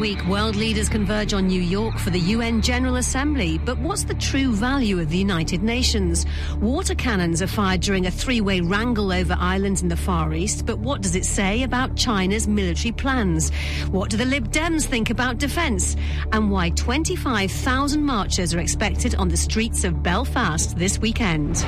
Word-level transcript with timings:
Week, 0.00 0.24
world 0.24 0.56
leaders 0.56 0.88
converge 0.88 1.34
on 1.34 1.46
New 1.46 1.60
York 1.60 1.98
for 1.98 2.08
the 2.08 2.20
UN 2.20 2.62
General 2.62 2.96
Assembly. 2.96 3.58
But 3.58 3.78
what's 3.80 4.04
the 4.04 4.14
true 4.14 4.50
value 4.50 4.98
of 4.98 5.10
the 5.10 5.18
United 5.18 5.62
Nations? 5.62 6.24
Water 6.58 6.94
cannons 6.94 7.42
are 7.42 7.46
fired 7.46 7.82
during 7.82 8.06
a 8.06 8.10
three 8.10 8.40
way 8.40 8.62
wrangle 8.62 9.12
over 9.12 9.36
islands 9.38 9.82
in 9.82 9.88
the 9.88 9.98
Far 9.98 10.32
East. 10.32 10.64
But 10.64 10.78
what 10.78 11.02
does 11.02 11.16
it 11.16 11.26
say 11.26 11.64
about 11.64 11.96
China's 11.96 12.48
military 12.48 12.92
plans? 12.92 13.50
What 13.90 14.08
do 14.08 14.16
the 14.16 14.24
Lib 14.24 14.50
Dems 14.50 14.86
think 14.86 15.10
about 15.10 15.36
defence? 15.36 15.96
And 16.32 16.50
why 16.50 16.70
25,000 16.70 18.02
marchers 18.02 18.54
are 18.54 18.60
expected 18.60 19.14
on 19.16 19.28
the 19.28 19.36
streets 19.36 19.84
of 19.84 20.02
Belfast 20.02 20.78
this 20.78 20.98
weekend? 20.98 21.62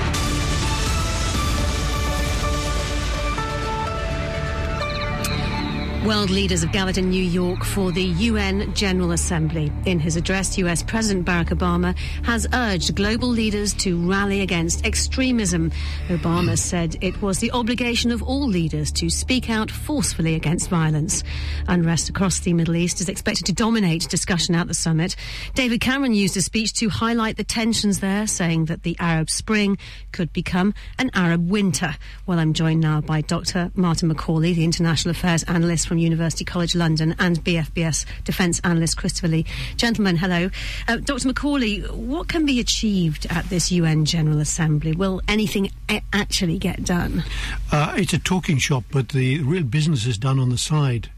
World 6.06 6.30
leaders 6.30 6.62
have 6.62 6.72
gathered 6.72 6.98
in 6.98 7.10
New 7.10 7.22
York 7.22 7.62
for 7.64 7.92
the 7.92 8.02
UN 8.02 8.74
General 8.74 9.12
Assembly. 9.12 9.70
In 9.86 10.00
his 10.00 10.16
address, 10.16 10.58
US 10.58 10.82
President 10.82 11.24
Barack 11.24 11.50
Obama 11.50 11.96
has 12.24 12.44
urged 12.52 12.96
global 12.96 13.28
leaders 13.28 13.72
to 13.74 13.96
rally 14.10 14.40
against 14.40 14.84
extremism. 14.84 15.70
Obama 16.08 16.58
said 16.58 16.96
it 17.00 17.22
was 17.22 17.38
the 17.38 17.52
obligation 17.52 18.10
of 18.10 18.20
all 18.20 18.48
leaders 18.48 18.90
to 18.90 19.08
speak 19.08 19.48
out 19.48 19.70
forcefully 19.70 20.34
against 20.34 20.68
violence. 20.68 21.22
Unrest 21.68 22.08
across 22.08 22.40
the 22.40 22.52
Middle 22.52 22.74
East 22.74 23.00
is 23.00 23.08
expected 23.08 23.46
to 23.46 23.52
dominate 23.52 24.08
discussion 24.08 24.56
at 24.56 24.66
the 24.66 24.74
summit. 24.74 25.14
David 25.54 25.80
Cameron 25.80 26.14
used 26.14 26.36
a 26.36 26.42
speech 26.42 26.72
to 26.74 26.88
highlight 26.88 27.36
the 27.36 27.44
tensions 27.44 28.00
there, 28.00 28.26
saying 28.26 28.64
that 28.64 28.82
the 28.82 28.96
Arab 28.98 29.30
Spring 29.30 29.78
could 30.10 30.32
become 30.32 30.74
an 30.98 31.12
Arab 31.14 31.48
winter. 31.48 31.94
Well, 32.26 32.40
I'm 32.40 32.54
joined 32.54 32.80
now 32.80 33.00
by 33.00 33.20
Dr. 33.20 33.70
Martin 33.76 34.12
McCauley, 34.12 34.52
the 34.56 34.64
international 34.64 35.12
affairs 35.12 35.44
analyst 35.44 35.91
from 35.92 35.98
University 35.98 36.42
College 36.42 36.74
London 36.74 37.14
and 37.18 37.44
BFBS 37.44 38.06
defence 38.24 38.62
analyst 38.64 38.96
Christopher 38.96 39.28
Lee. 39.28 39.44
Gentlemen, 39.76 40.16
hello. 40.16 40.48
Uh, 40.88 40.96
Dr. 40.96 41.28
McCauley, 41.28 41.86
what 41.90 42.28
can 42.28 42.46
be 42.46 42.60
achieved 42.60 43.26
at 43.28 43.44
this 43.50 43.70
UN 43.70 44.06
General 44.06 44.40
Assembly? 44.40 44.92
Will 44.92 45.20
anything 45.28 45.70
a- 45.90 46.00
actually 46.14 46.56
get 46.56 46.82
done? 46.82 47.24
Uh, 47.70 47.92
it's 47.98 48.14
a 48.14 48.18
talking 48.18 48.56
shop, 48.56 48.84
but 48.90 49.10
the 49.10 49.40
real 49.40 49.64
business 49.64 50.06
is 50.06 50.16
done 50.16 50.38
on 50.38 50.48
the 50.48 50.56
side 50.56 51.10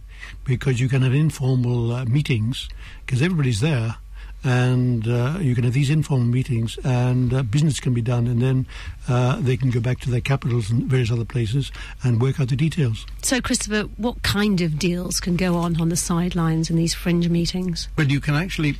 because 0.42 0.81
you 0.81 0.88
can 0.88 1.03
have 1.03 1.14
informal 1.14 1.92
uh, 1.92 2.05
meetings 2.06 2.69
because 3.06 3.22
everybody's 3.22 3.61
there 3.61 3.98
and 4.45 5.09
uh, 5.09 5.39
you 5.41 5.55
can 5.55 5.64
have 5.64 5.73
these 5.73 5.91
informal 5.91 6.27
meetings 6.27 6.78
and 6.84 7.33
uh, 7.33 7.42
business 7.42 7.81
can 7.81 7.95
be 7.95 8.03
done 8.03 8.27
and 8.27 8.42
then 8.42 8.67
uh, 9.09 9.41
they 9.41 9.56
can 9.56 9.70
go 9.70 9.81
back 9.81 9.98
to 10.00 10.11
their 10.11 10.20
capitals 10.20 10.70
and 10.70 10.84
various 10.84 11.11
other 11.11 11.25
places 11.25 11.73
and 12.03 12.20
work 12.20 12.39
out 12.39 12.48
the 12.48 12.56
details. 12.56 13.06
So, 13.22 13.41
Christopher, 13.41 13.83
what 13.97 14.22
kind 14.22 14.61
of 14.61 14.78
deals 14.78 15.19
can 15.20 15.37
go 15.37 15.56
on 15.56 15.81
on 15.81 15.89
the 15.89 15.97
sidelines 15.97 16.70
in 16.70 16.77
these 16.77 16.95
fringe 16.95 17.28
meetings? 17.28 17.89
Well, 17.97 18.06
you 18.06 18.20
can 18.20 18.34
actually, 18.34 18.77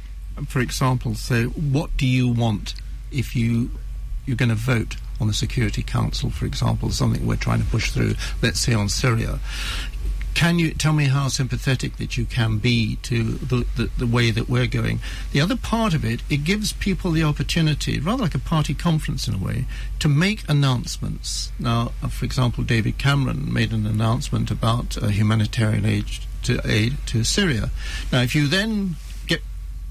for 0.47 0.61
example, 0.61 1.15
say, 1.15 1.45
what 1.45 1.97
do 1.97 2.07
you 2.07 2.29
want 2.29 2.75
if 3.11 3.35
you 3.35 3.71
you're 4.27 4.37
going 4.37 4.49
to 4.49 4.55
vote 4.55 4.97
on 5.21 5.27
the 5.29 5.35
Security 5.35 5.83
Council, 5.83 6.31
for 6.31 6.47
example, 6.47 6.91
something 6.91 7.27
we're 7.27 7.37
trying 7.37 7.61
to 7.61 7.67
push 7.67 7.91
through, 7.91 8.15
let's 8.43 8.61
say 8.61 8.75
on 8.75 8.89
Syria. 8.89 9.39
Can 10.35 10.59
you 10.59 10.73
tell 10.73 10.93
me 10.93 11.05
how 11.05 11.29
sympathetic 11.29 11.97
that 11.99 12.19
you 12.19 12.25
can 12.25 12.59
be 12.59 12.97
to 13.03 13.23
the, 13.23 13.67
the, 13.77 13.91
the, 13.97 14.07
way 14.07 14.33
that 14.33 14.49
we're 14.49 14.67
going? 14.67 14.99
The 15.33 15.41
other 15.41 15.57
part 15.57 15.95
of 15.95 16.05
it, 16.05 16.23
it 16.29 16.43
gives 16.45 16.73
people 16.73 17.13
the 17.13 17.23
opportunity, 17.23 18.01
rather 18.01 18.25
like 18.25 18.35
a 18.35 18.41
party 18.41 18.75
conference 18.75 19.29
in 19.29 19.35
a 19.35 19.39
way, 19.39 19.67
to 20.01 20.09
make 20.09 20.43
announcements. 20.49 21.53
Now, 21.59 21.93
uh, 22.03 22.09
for 22.09 22.25
example, 22.25 22.65
David 22.65 22.99
Cameron 22.99 23.53
made 23.53 23.73
an 23.73 23.87
announcement 23.87 24.51
about 24.51 25.01
uh, 25.01 25.07
humanitarian 25.07 25.87
aid 25.87 26.07
to, 26.43 26.61
aid 26.65 26.97
to 27.07 27.23
Syria. 27.23 27.71
Now, 28.11 28.23
if 28.23 28.35
you 28.35 28.49
then 28.49 28.97
get 29.29 29.41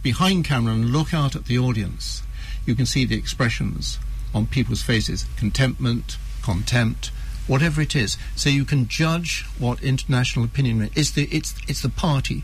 behind 0.01 0.43
Cameron 0.43 0.83
and 0.83 0.91
look 0.91 1.13
out 1.13 1.35
at 1.37 1.45
the 1.45 1.57
audience, 1.57 2.21
you 2.65 2.75
can 2.75 2.85
see 2.85 3.05
the 3.05 3.17
expressions 3.17 3.97
on 4.33 4.47
people's 4.47 4.81
faces 4.81 5.25
contentment, 5.37 6.17
contempt, 6.41 7.11
whatever 7.47 7.81
it 7.81 7.95
is. 7.95 8.17
So 8.35 8.49
you 8.49 8.65
can 8.65 8.87
judge 8.87 9.45
what 9.57 9.83
international 9.83 10.45
opinion 10.45 10.89
is. 10.95 11.13
The, 11.13 11.25
it's, 11.25 11.55
it's 11.67 11.81
the 11.81 11.89
party. 11.89 12.43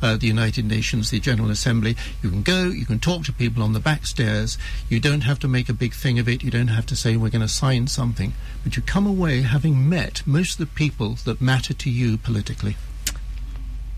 Uh, 0.00 0.16
the 0.16 0.26
United 0.26 0.64
Nations, 0.64 1.10
the 1.10 1.20
General 1.20 1.48
Assembly. 1.48 1.96
You 2.24 2.30
can 2.30 2.42
go, 2.42 2.64
you 2.64 2.84
can 2.84 2.98
talk 2.98 3.22
to 3.26 3.32
people 3.32 3.62
on 3.62 3.72
the 3.72 3.78
back 3.78 4.04
stairs. 4.04 4.58
You 4.88 4.98
don't 4.98 5.20
have 5.20 5.38
to 5.38 5.46
make 5.46 5.68
a 5.68 5.72
big 5.72 5.94
thing 5.94 6.18
of 6.18 6.28
it. 6.28 6.42
You 6.42 6.50
don't 6.50 6.74
have 6.74 6.86
to 6.86 6.96
say 6.96 7.16
we're 7.16 7.30
going 7.30 7.40
to 7.40 7.46
sign 7.46 7.86
something. 7.86 8.32
But 8.64 8.76
you 8.76 8.82
come 8.82 9.06
away 9.06 9.42
having 9.42 9.88
met 9.88 10.26
most 10.26 10.54
of 10.54 10.58
the 10.58 10.74
people 10.74 11.18
that 11.24 11.40
matter 11.40 11.72
to 11.72 11.88
you 11.88 12.18
politically. 12.18 12.74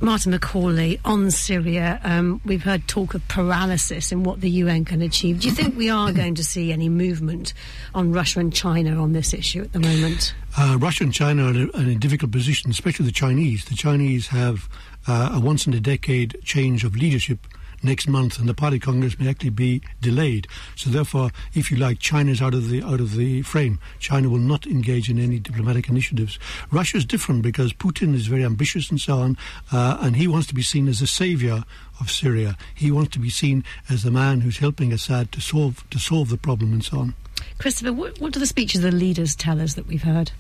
Martin 0.01 0.33
McCauley 0.33 0.99
on 1.05 1.31
Syria. 1.31 2.01
Um, 2.03 2.41
we've 2.45 2.63
heard 2.63 2.87
talk 2.89 3.15
of 3.15 3.27
paralysis 3.29 4.13
in 4.13 4.23
what 4.23 4.41
the 4.41 4.51
UN 4.51 4.85
can 4.85 5.03
achieve. 5.03 5.41
Do 5.41 5.49
you 5.49 5.55
think 5.55 5.77
we 5.77 5.89
are 5.89 6.13
going 6.13 6.35
to 6.35 6.45
see 6.45 6.73
any 6.73 6.89
movement 6.89 7.55
on 7.95 8.13
Russia 8.13 8.41
and 8.41 8.53
China 8.53 9.01
on 9.01 9.13
this 9.13 9.33
issue 9.33 9.63
at 9.63 9.73
the 9.73 9.81
moment? 9.81 10.35
Uh, 10.57 10.77
Russia 10.79 11.05
and 11.05 11.13
China 11.13 11.47
are 11.47 11.51
in 11.51 11.71
a, 11.75 11.91
a, 11.93 11.95
difficult 11.95 12.33
position, 12.33 12.71
especially 12.71 13.07
the 13.07 13.13
Chinese. 13.13 13.65
The 13.65 13.75
Chinese 13.77 14.29
have 14.29 14.69
uh, 15.07 15.31
a 15.33 15.41
once 15.41 15.67
in 15.67 15.75
a 15.75 15.81
decade 15.81 16.39
change 16.45 16.85
of 16.85 16.97
leadership 16.97 17.47
next 17.85 18.09
month, 18.09 18.39
and 18.39 18.49
the 18.49 18.55
party 18.55 18.79
congress 18.79 19.19
may 19.19 19.29
actually 19.29 19.51
be 19.51 19.83
delayed. 20.01 20.47
So, 20.77 20.91
therefore, 20.91 21.31
if 21.55 21.71
you 21.71 21.77
like, 21.77 21.99
China's 21.99 22.41
out 22.43 22.55
of 22.55 22.69
the 22.69 22.83
out 22.83 23.01
of 23.01 23.17
the 23.17 23.43
frame. 23.43 23.79
China 23.99 24.29
will 24.29 24.39
not 24.39 24.67
engage 24.67 25.09
in 25.09 25.19
any 25.19 25.39
diplomatic 25.39 25.89
initiatives. 25.89 26.39
Russia 26.71 26.97
is 26.97 27.05
different 27.05 27.43
because 27.43 27.73
Putin 27.73 28.15
is 28.15 28.27
very 28.27 28.45
ambitious 28.45 28.91
and 28.91 29.01
so 29.01 29.19
on, 29.19 29.37
uh, 29.73 29.99
and 30.01 30.17
he 30.17 30.27
wants 30.27 30.47
to 30.49 30.55
be 30.55 30.63
seen 30.63 30.89
as 30.89 31.01
a 31.01 31.07
savior 31.07 31.65
of 32.01 32.11
Syria. 32.11 32.57
He 32.75 32.91
wants 32.91 33.13
to 33.13 33.19
be 33.19 33.31
seen 33.31 33.65
as 33.89 34.03
the 34.03 34.11
man 34.11 34.41
who's 34.41 34.59
helping 34.59 34.93
Assad 34.93 35.33
to 35.33 35.41
solve 35.41 35.89
to 35.91 35.99
solve 35.99 36.29
the 36.29 36.39
problem 36.39 36.73
and 36.73 36.85
so 36.85 36.99
on. 36.99 37.15
Christopher, 37.59 37.93
what, 37.93 38.21
what 38.21 38.33
do 38.33 38.41
the 38.41 38.47
speeches 38.47 38.85
of 38.85 38.91
the 38.91 38.97
leaders 38.97 39.35
tell 39.35 39.61
us 39.61 39.75
that 39.75 39.87
we've 39.87 40.03
heard? 40.03 40.33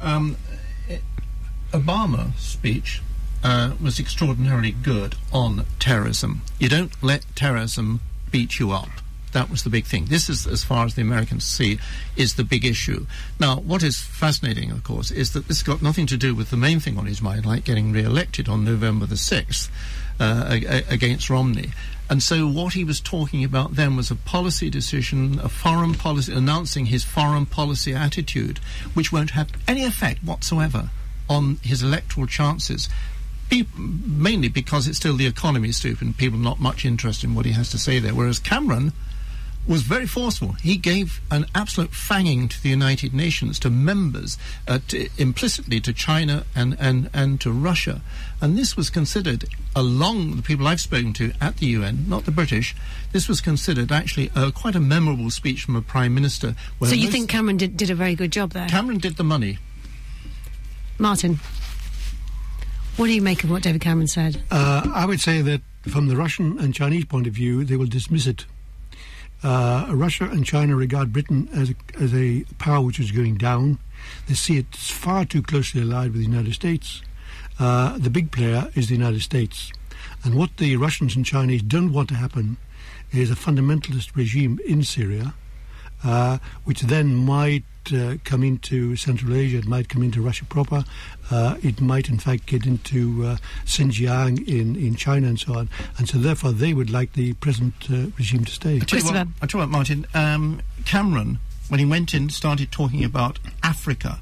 Um, 0.00 0.36
Obama's 1.72 2.40
speech 2.40 3.02
uh, 3.44 3.72
was 3.80 4.00
extraordinarily 4.00 4.72
good 4.72 5.14
on 5.32 5.66
terrorism. 5.78 6.42
You 6.58 6.68
don't 6.70 6.90
let 7.02 7.24
terrorism 7.36 8.00
beat 8.30 8.58
you 8.58 8.72
up. 8.72 8.88
That 9.32 9.50
was 9.50 9.64
the 9.64 9.70
big 9.70 9.84
thing. 9.84 10.06
This 10.06 10.30
is, 10.30 10.46
as 10.46 10.64
far 10.64 10.86
as 10.86 10.94
the 10.94 11.02
Americans 11.02 11.44
see, 11.44 11.78
is 12.16 12.34
the 12.34 12.44
big 12.44 12.64
issue. 12.64 13.06
Now, 13.38 13.56
what 13.56 13.82
is 13.82 14.00
fascinating, 14.00 14.70
of 14.70 14.84
course, 14.84 15.10
is 15.10 15.32
that 15.32 15.48
this 15.48 15.62
got 15.62 15.82
nothing 15.82 16.06
to 16.06 16.16
do 16.16 16.34
with 16.34 16.50
the 16.50 16.56
main 16.56 16.80
thing 16.80 16.96
on 16.96 17.06
his 17.06 17.20
mind, 17.20 17.44
like 17.44 17.64
getting 17.64 17.92
re-elected 17.92 18.48
on 18.48 18.64
November 18.64 19.06
the 19.06 19.16
sixth 19.16 19.70
uh, 20.20 20.46
against 20.88 21.28
Romney. 21.28 21.70
And 22.08 22.22
so, 22.22 22.46
what 22.46 22.74
he 22.74 22.84
was 22.84 23.00
talking 23.00 23.42
about 23.42 23.74
then 23.74 23.96
was 23.96 24.10
a 24.10 24.16
policy 24.16 24.70
decision, 24.70 25.40
a 25.40 25.48
foreign 25.48 25.94
policy, 25.94 26.32
announcing 26.32 26.86
his 26.86 27.02
foreign 27.02 27.46
policy 27.46 27.92
attitude, 27.92 28.58
which 28.94 29.12
won't 29.12 29.30
have 29.30 29.50
any 29.66 29.84
effect 29.84 30.22
whatsoever 30.22 30.90
on 31.28 31.56
his 31.62 31.82
electoral 31.82 32.26
chances 32.26 32.88
mainly 33.76 34.48
because 34.48 34.88
it's 34.88 34.98
still 34.98 35.16
the 35.16 35.26
economy 35.26 35.72
stupid 35.72 36.02
and 36.02 36.16
people 36.16 36.38
not 36.38 36.60
much 36.60 36.84
interested 36.84 37.28
in 37.28 37.34
what 37.34 37.46
he 37.46 37.52
has 37.52 37.70
to 37.70 37.78
say 37.78 37.98
there. 37.98 38.14
Whereas 38.14 38.38
Cameron 38.38 38.92
was 39.66 39.82
very 39.82 40.06
forceful. 40.06 40.52
He 40.52 40.76
gave 40.76 41.20
an 41.30 41.46
absolute 41.54 41.92
fanging 41.92 42.50
to 42.50 42.62
the 42.62 42.68
United 42.68 43.14
Nations, 43.14 43.58
to 43.60 43.70
members, 43.70 44.36
uh, 44.68 44.78
to, 44.88 45.08
implicitly 45.16 45.80
to 45.80 45.92
China 45.92 46.44
and, 46.54 46.76
and, 46.78 47.08
and 47.14 47.40
to 47.40 47.50
Russia. 47.50 48.02
And 48.40 48.58
this 48.58 48.76
was 48.76 48.90
considered, 48.90 49.46
along 49.74 50.36
the 50.36 50.42
people 50.42 50.66
I've 50.66 50.80
spoken 50.80 51.12
to 51.14 51.32
at 51.40 51.58
the 51.58 51.66
UN, 51.66 52.04
not 52.08 52.26
the 52.26 52.30
British, 52.30 52.76
this 53.12 53.26
was 53.28 53.40
considered 53.40 53.90
actually 53.90 54.30
uh, 54.34 54.50
quite 54.50 54.76
a 54.76 54.80
memorable 54.80 55.30
speech 55.30 55.64
from 55.64 55.76
a 55.76 55.82
Prime 55.82 56.14
Minister. 56.14 56.54
So 56.82 56.94
you 56.94 57.08
think 57.08 57.30
Cameron 57.30 57.56
did, 57.56 57.76
did 57.76 57.90
a 57.90 57.94
very 57.94 58.14
good 58.14 58.32
job 58.32 58.52
there? 58.52 58.68
Cameron 58.68 58.98
did 58.98 59.16
the 59.16 59.24
money. 59.24 59.58
Martin. 60.98 61.40
What 62.96 63.06
do 63.06 63.12
you 63.12 63.22
make 63.22 63.42
of 63.42 63.50
what 63.50 63.64
David 63.64 63.80
Cameron 63.80 64.06
said? 64.06 64.40
Uh, 64.52 64.88
I 64.94 65.04
would 65.04 65.20
say 65.20 65.42
that 65.42 65.62
from 65.82 66.06
the 66.06 66.16
Russian 66.16 66.60
and 66.60 66.72
Chinese 66.72 67.04
point 67.04 67.26
of 67.26 67.32
view, 67.32 67.64
they 67.64 67.76
will 67.76 67.86
dismiss 67.86 68.28
it. 68.28 68.46
Uh, 69.42 69.86
Russia 69.90 70.24
and 70.30 70.46
China 70.46 70.76
regard 70.76 71.12
Britain 71.12 71.48
as 71.52 71.70
a, 71.70 71.74
as 72.00 72.14
a 72.14 72.44
power 72.58 72.80
which 72.80 73.00
is 73.00 73.10
going 73.10 73.34
down. 73.34 73.80
They 74.28 74.34
see 74.34 74.58
it 74.58 74.76
far 74.76 75.24
too 75.24 75.42
closely 75.42 75.82
allied 75.82 76.12
with 76.12 76.20
the 76.20 76.30
United 76.30 76.54
States. 76.54 77.02
Uh, 77.58 77.98
the 77.98 78.10
big 78.10 78.30
player 78.30 78.70
is 78.76 78.88
the 78.88 78.94
United 78.94 79.22
States. 79.22 79.72
And 80.22 80.36
what 80.36 80.56
the 80.58 80.76
Russians 80.76 81.16
and 81.16 81.26
Chinese 81.26 81.62
don't 81.62 81.92
want 81.92 82.08
to 82.10 82.14
happen 82.14 82.58
is 83.12 83.30
a 83.30 83.34
fundamentalist 83.34 84.14
regime 84.14 84.60
in 84.64 84.84
Syria, 84.84 85.34
uh, 86.04 86.38
which 86.64 86.82
then 86.82 87.14
might 87.14 87.64
uh, 87.92 88.16
come 88.24 88.42
into 88.42 88.96
Central 88.96 89.34
Asia, 89.34 89.58
it 89.58 89.66
might 89.66 89.88
come 89.88 90.02
into 90.02 90.22
Russia 90.22 90.44
proper, 90.44 90.84
uh, 91.30 91.56
it 91.62 91.80
might 91.80 92.08
in 92.08 92.18
fact 92.18 92.46
get 92.46 92.66
into 92.66 93.24
uh, 93.24 93.36
Xinjiang 93.64 94.46
in, 94.48 94.76
in 94.76 94.94
China 94.94 95.28
and 95.28 95.38
so 95.38 95.54
on. 95.54 95.68
And 95.98 96.08
so 96.08 96.18
therefore 96.18 96.52
they 96.52 96.72
would 96.72 96.90
like 96.90 97.12
the 97.14 97.32
present 97.34 97.74
uh, 97.90 98.06
regime 98.18 98.44
to 98.44 98.52
stay. 98.52 98.76
I 98.76 98.78
tell 98.80 98.98
you 98.98 99.04
what, 99.06 99.16
I 99.16 99.46
tell 99.46 99.60
you 99.60 99.66
what 99.66 99.70
Martin, 99.70 100.06
um, 100.14 100.62
Cameron, 100.84 101.38
when 101.68 101.80
he 101.80 101.86
went 101.86 102.14
in, 102.14 102.30
started 102.30 102.70
talking 102.70 103.04
about 103.04 103.38
Africa. 103.62 104.20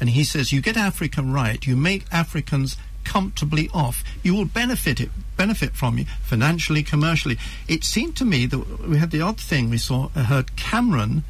And 0.00 0.10
he 0.10 0.24
says, 0.24 0.52
you 0.52 0.60
get 0.60 0.76
Africa 0.76 1.22
right, 1.22 1.64
you 1.64 1.76
make 1.76 2.06
Africans 2.10 2.76
comfortably 3.04 3.68
off, 3.72 4.04
you 4.22 4.34
will 4.34 4.44
benefit 4.44 5.00
it 5.00 5.10
benefit 5.36 5.74
from 5.74 5.98
you 5.98 6.04
financially, 6.22 6.82
commercially. 6.82 7.38
It 7.66 7.84
seemed 7.84 8.16
to 8.16 8.24
me 8.24 8.46
that 8.46 8.88
we 8.88 8.98
had 8.98 9.10
the 9.10 9.22
odd 9.22 9.40
thing 9.40 9.70
we 9.70 9.78
saw, 9.78 10.10
I 10.14 10.22
heard 10.24 10.56
Cameron 10.56 11.24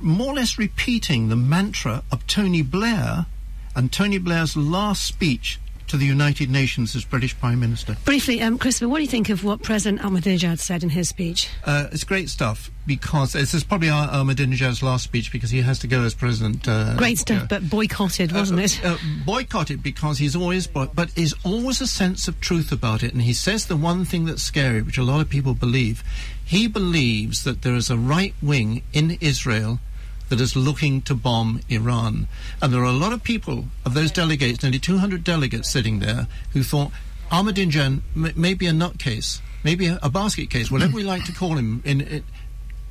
more 0.00 0.32
or 0.32 0.34
less 0.34 0.58
repeating 0.58 1.28
the 1.28 1.36
mantra 1.36 2.02
of 2.10 2.26
Tony 2.26 2.62
Blair 2.62 3.26
and 3.74 3.92
Tony 3.92 4.18
Blair's 4.18 4.56
last 4.56 5.04
speech 5.04 5.58
to 5.88 5.96
the 5.96 6.06
United 6.06 6.50
Nations 6.50 6.94
as 6.96 7.04
British 7.04 7.38
Prime 7.38 7.60
Minister. 7.60 7.96
Briefly, 8.04 8.40
um, 8.42 8.58
Christopher, 8.58 8.88
what 8.88 8.98
do 8.98 9.02
you 9.02 9.08
think 9.08 9.28
of 9.28 9.44
what 9.44 9.62
President 9.62 10.02
Ahmadinejad 10.02 10.58
said 10.58 10.82
in 10.82 10.90
his 10.90 11.08
speech? 11.08 11.48
Uh, 11.64 11.88
it's 11.92 12.04
great 12.04 12.28
stuff 12.28 12.70
because 12.86 13.32
this 13.32 13.54
is 13.54 13.64
probably 13.64 13.88
Ahmadinejad's 13.88 14.82
last 14.82 15.04
speech 15.04 15.32
because 15.32 15.50
he 15.50 15.62
has 15.62 15.78
to 15.80 15.86
go 15.86 16.02
as 16.02 16.14
president. 16.14 16.66
Uh, 16.68 16.96
great 16.96 17.18
stuff, 17.18 17.48
but 17.48 17.68
boycotted, 17.68 18.32
wasn't 18.32 18.60
uh, 18.60 18.62
it? 18.62 18.80
Uh, 18.84 18.96
boycotted 19.24 19.82
because 19.82 20.18
he's 20.18 20.36
always, 20.36 20.66
boy- 20.66 20.88
but 20.94 21.16
is 21.16 21.34
always 21.44 21.80
a 21.80 21.86
sense 21.86 22.28
of 22.28 22.40
truth 22.40 22.72
about 22.72 23.02
it. 23.02 23.12
And 23.12 23.22
he 23.22 23.32
says 23.32 23.66
the 23.66 23.76
one 23.76 24.04
thing 24.04 24.24
that's 24.24 24.42
scary, 24.42 24.82
which 24.82 24.98
a 24.98 25.02
lot 25.02 25.20
of 25.20 25.28
people 25.28 25.54
believe. 25.54 26.02
He 26.44 26.68
believes 26.68 27.42
that 27.42 27.62
there 27.62 27.74
is 27.74 27.90
a 27.90 27.96
right 27.96 28.34
wing 28.40 28.82
in 28.92 29.18
Israel 29.20 29.80
that 30.28 30.40
is 30.40 30.56
looking 30.56 31.02
to 31.02 31.14
bomb 31.14 31.60
Iran. 31.68 32.28
And 32.60 32.72
there 32.72 32.80
are 32.80 32.84
a 32.84 32.92
lot 32.92 33.12
of 33.12 33.22
people 33.22 33.66
of 33.84 33.94
those 33.94 34.10
delegates, 34.10 34.62
nearly 34.62 34.78
200 34.78 35.22
delegates 35.24 35.68
sitting 35.70 36.00
there, 36.00 36.26
who 36.52 36.62
thought 36.62 36.90
Ahmadinejad 37.30 38.00
m- 38.14 38.32
may 38.36 38.54
be 38.54 38.66
a 38.66 38.72
nutcase, 38.72 39.40
maybe 39.64 39.86
a, 39.86 39.98
a 40.02 40.10
basket 40.10 40.50
case, 40.50 40.70
whatever 40.70 40.94
we 40.94 41.02
like 41.04 41.24
to 41.24 41.32
call 41.32 41.56
him, 41.56 41.82
in, 41.84 42.00
it, 42.00 42.24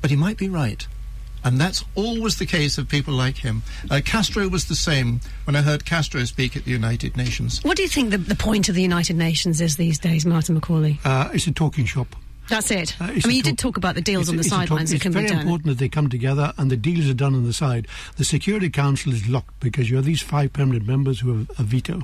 but 0.00 0.10
he 0.10 0.16
might 0.16 0.38
be 0.38 0.48
right. 0.48 0.86
And 1.44 1.60
that's 1.60 1.84
always 1.94 2.38
the 2.38 2.46
case 2.46 2.76
of 2.76 2.88
people 2.88 3.14
like 3.14 3.36
him. 3.36 3.62
Uh, 3.88 4.00
Castro 4.04 4.48
was 4.48 4.64
the 4.64 4.74
same 4.74 5.20
when 5.44 5.54
I 5.54 5.62
heard 5.62 5.84
Castro 5.84 6.24
speak 6.24 6.56
at 6.56 6.64
the 6.64 6.72
United 6.72 7.16
Nations. 7.16 7.62
What 7.62 7.76
do 7.76 7.84
you 7.84 7.88
think 7.88 8.10
the, 8.10 8.18
the 8.18 8.34
point 8.34 8.68
of 8.68 8.74
the 8.74 8.82
United 8.82 9.14
Nations 9.14 9.60
is 9.60 9.76
these 9.76 9.98
days, 9.98 10.26
Martin 10.26 10.60
McCauley? 10.60 10.98
Uh, 11.04 11.30
it's 11.32 11.46
a 11.46 11.52
talking 11.52 11.84
shop. 11.84 12.16
That's 12.48 12.70
it. 12.70 12.94
Uh, 13.00 13.04
I 13.04 13.06
mean, 13.12 13.22
a 13.24 13.28
you 13.32 13.42
did 13.42 13.58
talk- 13.58 13.74
talk 13.74 13.76
about 13.76 13.94
the 13.96 14.00
deals 14.00 14.22
It's 14.24 14.30
on 14.30 14.36
the 14.36 14.40
it's 14.40 14.46
a 14.48 14.50
talk- 14.50 14.60
sidelines 14.68 14.90
that 14.90 14.96
It's 14.96 15.02
can 15.02 15.12
very 15.12 15.24
be 15.26 15.30
done. 15.30 15.40
important 15.40 15.66
that 15.66 15.78
they 15.78 15.88
come 15.88 16.08
together 16.08 16.52
and 16.56 16.70
the 16.70 16.76
deals 16.76 17.08
are 17.08 17.14
done 17.14 17.34
on 17.34 17.44
the 17.44 17.52
side. 17.52 17.88
The 18.16 18.24
Security 18.24 18.70
Council 18.70 19.12
is 19.12 19.28
locked 19.28 19.58
because 19.60 19.90
you 19.90 19.96
have 19.96 20.04
these 20.04 20.20
five 20.22 20.52
permanent 20.52 20.86
members 20.86 21.20
who 21.20 21.36
have 21.36 21.50
a 21.58 21.62
veto. 21.64 22.02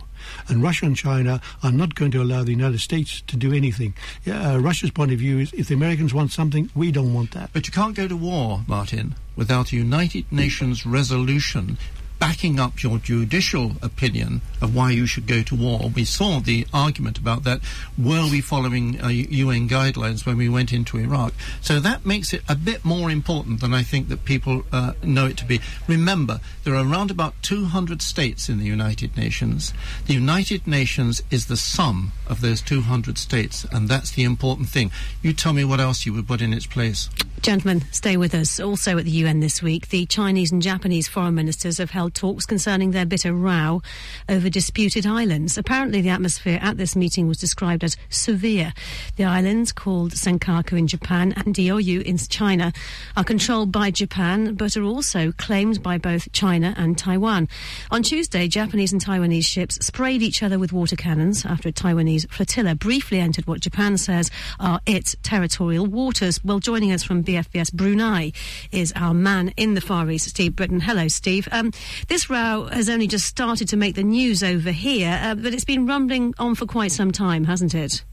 And 0.49 0.63
Russia 0.63 0.87
and 0.87 0.97
China 0.97 1.41
are 1.63 1.73
not 1.73 1.95
going 1.95 2.11
to 2.13 2.23
allow 2.23 2.43
the 2.45 2.51
United 2.53 2.81
States 2.81 3.23
to 3.29 3.37
do 3.37 3.53
anything. 3.53 3.95
Yeah, 4.25 4.53
uh, 4.55 4.59
Russia's 4.59 4.91
point 4.91 5.13
of 5.13 5.19
view 5.19 5.39
is 5.39 5.53
if 5.53 5.69
the 5.69 5.75
Americans 5.75 6.13
want 6.13 6.33
something, 6.33 6.71
we 6.75 6.91
don't 6.93 7.15
want 7.15 7.31
that. 7.33 7.51
But 7.53 7.67
you 7.67 7.73
can't 7.73 7.95
go 7.95 8.09
to 8.09 8.17
war, 8.17 8.63
Martin, 8.67 9.15
without 9.37 9.73
a 9.73 9.77
United 9.77 10.31
Nations 10.33 10.85
resolution 10.87 11.79
backing 12.23 12.61
up 12.61 12.85
your 12.85 12.99
judicial 12.99 13.73
opinion 13.83 14.41
of 14.61 14.73
why 14.77 14.93
you 14.93 15.07
should 15.07 15.27
go 15.27 15.43
to 15.43 15.57
war. 15.57 15.91
We 15.93 16.05
saw 16.05 16.39
the 16.39 16.65
argument 16.73 17.19
about 17.19 17.43
that. 17.43 17.61
Were 17.99 18.31
we 18.31 18.41
following 18.41 19.03
uh, 19.03 19.09
UN 19.09 19.69
guidelines 19.69 20.25
when 20.25 20.37
we 20.37 20.49
went 20.49 20.73
into 20.73 20.99
Iraq? 20.99 21.35
So 21.61 21.81
that 21.81 22.07
makes 22.07 22.33
it 22.33 22.43
a 22.49 22.55
bit 22.55 22.85
more 22.85 23.11
important 23.11 23.61
than 23.61 23.75
I 23.75 23.83
think 23.83 24.07
that 24.07 24.25
people 24.25 24.63
uh, 24.71 24.93
know 25.03 25.27
it 25.27 25.37
to 25.39 25.45
be. 25.45 25.61
Remember, 25.89 26.39
there 26.63 26.77
are 26.77 26.89
around 26.89 27.11
about 27.11 27.35
200 27.43 28.01
states 28.01 28.49
in 28.49 28.61
the 28.61 28.67
United 28.67 29.17
Nations. 29.17 29.75
The 30.07 30.15
United 30.15 30.65
Nations 30.65 31.25
is 31.29 31.47
the 31.47 31.57
sum 31.57 32.13
of 32.29 32.41
those 32.41 32.63
200 32.63 33.19
states, 33.19 33.67
and 33.73 33.89
that's 33.89 34.13
the 34.13 34.23
important 34.23 34.69
thing. 34.69 34.93
You 35.23 35.33
tell 35.33 35.55
me 35.55 35.65
what 35.65 35.81
else 35.81 36.07
you 36.07 36.13
would 36.13 36.29
put 36.29 36.41
in 36.41 36.53
its 36.53 36.67
place. 36.67 37.11
Gentlemen, 37.43 37.83
stay 37.91 38.17
with 38.17 38.37
us. 38.37 38.61
Also 38.61 38.97
at 38.99 39.05
the 39.05 39.11
UN 39.11 39.41
this 39.41 39.61
week, 39.61 39.89
the 39.89 40.07
Chinese 40.07 40.53
and 40.53 40.63
Japanese 40.63 41.09
foreign 41.09 41.35
ministers 41.35 41.79
have 41.79 41.91
held 41.91 42.15
talks 42.15 42.47
concerning 42.47 42.93
their 42.93 43.05
bitter 43.05 43.33
row 43.33 43.83
over 44.29 44.49
disputed 44.49 45.05
islands. 45.07 45.59
Apparently, 45.59 46.01
the 46.01 46.09
atmosphere 46.09 46.61
at 46.63 46.77
this 46.77 46.95
meeting 46.95 47.27
was 47.27 47.39
described 47.39 47.83
as 47.83 47.97
severe. 48.11 48.73
The 49.17 49.25
islands, 49.25 49.73
called 49.73 50.13
Senkaku 50.13 50.79
in 50.79 50.87
Japan 50.87 51.33
and 51.33 51.53
Diaoyu 51.53 52.01
in 52.03 52.17
China, 52.17 52.73
are 53.17 53.25
controlled 53.25 53.73
by 53.73 53.91
Japan 53.91 54.55
but 54.55 54.77
are 54.77 54.85
also 54.85 55.33
claimed 55.33 55.83
by 55.83 55.99
both 55.99 56.31
China 56.31 56.75
and 56.77 56.97
Taiwan. 56.97 57.49
On 57.91 58.05
Tuesday, 58.05 58.47
Japanese 58.47 58.93
and 58.93 59.05
Taiwanese 59.05 59.47
ships 59.47 59.85
sprayed 59.85 60.23
each 60.23 60.45
other 60.45 60.61
with 60.61 60.73
water 60.73 60.95
cannons 60.95 61.45
after 61.45 61.71
a 61.71 61.73
Taiwanese 61.73 62.31
flotilla 62.31 62.77
briefly 62.77 63.19
entered 63.19 63.49
what 63.49 63.59
Japan 63.59 63.99
says 63.99 64.31
are 64.61 64.81
its 64.87 65.17
territorial 65.25 65.87
waters. 65.87 66.39
Well, 66.45 66.61
joining 66.61 66.93
us 66.93 67.03
from 67.03 67.23
BFBS 67.33 67.73
Brunei 67.73 68.33
is 68.73 68.93
our 68.95 69.15
man 69.15 69.55
in 69.57 69.73
the 69.73 69.81
Far 69.81 70.11
East, 70.11 70.29
Steve 70.29 70.55
Britton. 70.55 70.81
Hello, 70.81 71.09
Steve. 71.09 71.49
Um, 71.51 71.73
this 72.09 72.29
row 72.29 72.69
has 72.71 72.91
only 72.91 73.07
just 73.07 73.25
started 73.25 73.69
to 73.69 73.77
make 73.79 73.95
the 73.95 74.03
news 74.03 74.43
over 74.43 74.71
here, 74.71 75.19
uh, 75.23 75.35
but 75.35 75.55
it's 75.55 75.65
been 75.65 75.87
rumbling 75.87 76.35
on 76.39 76.55
for 76.55 76.67
quite 76.67 76.93
some 76.93 77.11
time, 77.11 77.45
hasn't 77.45 77.75
it? 77.75 78.05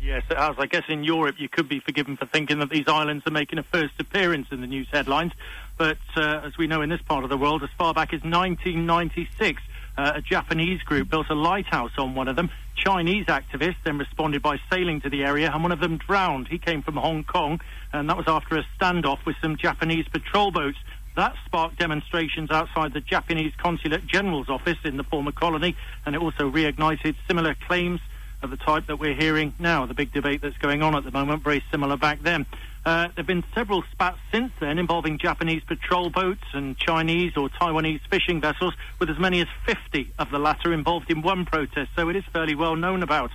Yes, 0.00 0.22
it 0.30 0.38
has. 0.38 0.56
I 0.58 0.64
guess 0.64 0.84
in 0.88 1.04
Europe 1.04 1.34
you 1.38 1.50
could 1.50 1.68
be 1.68 1.80
forgiven 1.80 2.16
for 2.16 2.24
thinking 2.24 2.58
that 2.60 2.70
these 2.70 2.88
islands 2.88 3.26
are 3.26 3.32
making 3.32 3.58
a 3.58 3.64
first 3.64 3.92
appearance 3.98 4.46
in 4.50 4.62
the 4.62 4.66
news 4.66 4.88
headlines. 4.90 5.32
But 5.76 5.98
uh, 6.16 6.40
as 6.42 6.56
we 6.56 6.66
know 6.66 6.80
in 6.80 6.88
this 6.88 7.02
part 7.02 7.24
of 7.24 7.30
the 7.30 7.36
world, 7.36 7.62
as 7.62 7.68
far 7.76 7.92
back 7.92 8.14
as 8.14 8.22
1996, 8.22 9.60
uh, 9.98 10.12
a 10.14 10.22
Japanese 10.22 10.80
group 10.82 11.10
built 11.10 11.26
a 11.28 11.34
lighthouse 11.34 11.90
on 11.98 12.14
one 12.14 12.28
of 12.28 12.36
them. 12.36 12.50
Chinese 12.76 13.26
activists 13.26 13.82
then 13.84 13.98
responded 13.98 14.40
by 14.40 14.56
sailing 14.70 15.00
to 15.00 15.10
the 15.10 15.24
area, 15.24 15.50
and 15.52 15.62
one 15.62 15.72
of 15.72 15.80
them 15.80 15.98
drowned. 15.98 16.46
He 16.48 16.58
came 16.58 16.82
from 16.82 16.96
Hong 16.96 17.24
Kong, 17.24 17.60
and 17.92 18.08
that 18.08 18.16
was 18.16 18.26
after 18.28 18.56
a 18.56 18.64
standoff 18.78 19.26
with 19.26 19.34
some 19.42 19.56
Japanese 19.56 20.06
patrol 20.08 20.52
boats. 20.52 20.78
That 21.16 21.34
sparked 21.46 21.80
demonstrations 21.80 22.52
outside 22.52 22.94
the 22.94 23.00
Japanese 23.00 23.52
Consulate 23.58 24.06
General's 24.06 24.48
office 24.48 24.78
in 24.84 24.96
the 24.96 25.04
former 25.04 25.32
colony, 25.32 25.76
and 26.06 26.14
it 26.14 26.22
also 26.22 26.48
reignited 26.48 27.16
similar 27.26 27.56
claims 27.66 28.00
of 28.40 28.50
the 28.50 28.56
type 28.56 28.86
that 28.86 29.00
we're 29.00 29.16
hearing 29.16 29.52
now. 29.58 29.84
The 29.86 29.94
big 29.94 30.12
debate 30.12 30.42
that's 30.42 30.58
going 30.58 30.80
on 30.80 30.94
at 30.94 31.02
the 31.02 31.10
moment, 31.10 31.42
very 31.42 31.64
similar 31.72 31.96
back 31.96 32.22
then. 32.22 32.46
Uh, 32.84 33.02
there 33.02 33.12
have 33.18 33.26
been 33.26 33.44
several 33.54 33.82
spats 33.92 34.18
since 34.32 34.52
then 34.60 34.78
involving 34.78 35.18
Japanese 35.18 35.62
patrol 35.64 36.10
boats 36.10 36.44
and 36.52 36.76
Chinese 36.78 37.32
or 37.36 37.48
Taiwanese 37.48 38.00
fishing 38.10 38.40
vessels, 38.40 38.74
with 38.98 39.10
as 39.10 39.18
many 39.18 39.40
as 39.40 39.48
50 39.66 40.12
of 40.18 40.30
the 40.30 40.38
latter 40.38 40.72
involved 40.72 41.10
in 41.10 41.22
one 41.22 41.44
protest, 41.44 41.90
so 41.96 42.08
it 42.08 42.16
is 42.16 42.24
fairly 42.32 42.54
well 42.54 42.76
known 42.76 43.02
about. 43.02 43.30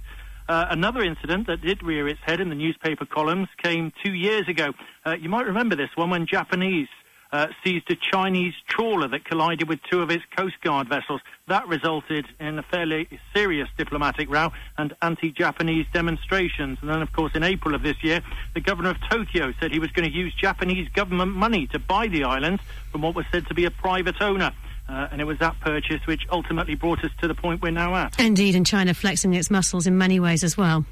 Uh, 0.48 0.66
another 0.70 1.02
incident 1.02 1.48
that 1.48 1.62
did 1.62 1.82
rear 1.84 2.08
its 2.08 2.20
head 2.24 2.42
in 2.42 2.50
the 2.50 2.56
newspaper 2.56 3.06
columns 3.06 3.48
came 3.62 3.94
two 4.04 4.14
years 4.14 4.48
ago. 4.50 4.74
Uh, 5.06 5.16
you 5.20 5.30
might 5.30 5.46
remember 5.46 5.76
this 5.76 5.90
one 5.96 6.10
when 6.10 6.26
Japanese 6.26 6.90
uh, 7.34 7.48
seized 7.64 7.90
a 7.90 7.96
Chinese 7.96 8.54
trawler 8.68 9.08
that 9.08 9.26
collided 9.26 9.68
with 9.68 9.80
two 9.90 10.02
of 10.02 10.12
its 10.12 10.24
Coast 10.38 10.56
Guard 10.62 10.88
vessels. 10.88 11.20
That 11.48 11.68
resulted 11.68 12.28
in 12.40 12.60
a 12.60 12.64
fairly 12.64 13.10
serious 13.34 13.68
diplomatic 13.76 14.30
row 14.30 14.52
and 14.78 14.96
anti-Japanese 15.02 15.88
demonstrations. 15.92 16.78
And 16.82 16.90
then, 16.90 17.02
of 17.02 17.12
course, 17.12 17.34
in 17.34 17.44
April 17.44 17.74
of 17.74 17.82
this 17.82 18.02
year, 18.04 18.22
the 18.54 18.62
governor 18.62 18.92
of 18.92 18.98
Tokyo 19.10 19.52
said 19.60 19.72
he 19.72 19.80
was 19.80 19.92
going 19.92 20.10
to 20.10 20.16
use 20.16 20.34
Japanese 20.36 20.88
government 20.90 21.32
money 21.32 21.66
to 21.68 21.80
buy 21.80 22.08
the 22.08 22.24
island 22.24 22.60
from 22.92 23.02
what 23.02 23.16
was 23.16 23.26
said 23.32 23.48
to 23.48 23.56
be 23.56 23.66
a 23.66 23.72
private 23.72 24.22
owner. 24.22 24.52
Uh, 24.88 25.08
and 25.12 25.20
it 25.20 25.24
was 25.24 25.40
that 25.40 25.60
purchase 25.60 26.06
which 26.06 26.28
ultimately 26.30 26.76
brought 26.76 27.04
us 27.04 27.12
to 27.20 27.28
the 27.28 27.34
point 27.34 27.64
we're 27.64 27.72
now 27.72 27.96
at. 27.96 28.20
Indeed, 28.20 28.54
and 28.54 28.66
China 28.66 28.94
flexing 28.94 29.34
its 29.34 29.50
muscles 29.50 29.88
in 29.88 29.98
many 29.98 30.20
ways 30.20 30.44
as 30.44 30.56
well. 30.56 30.86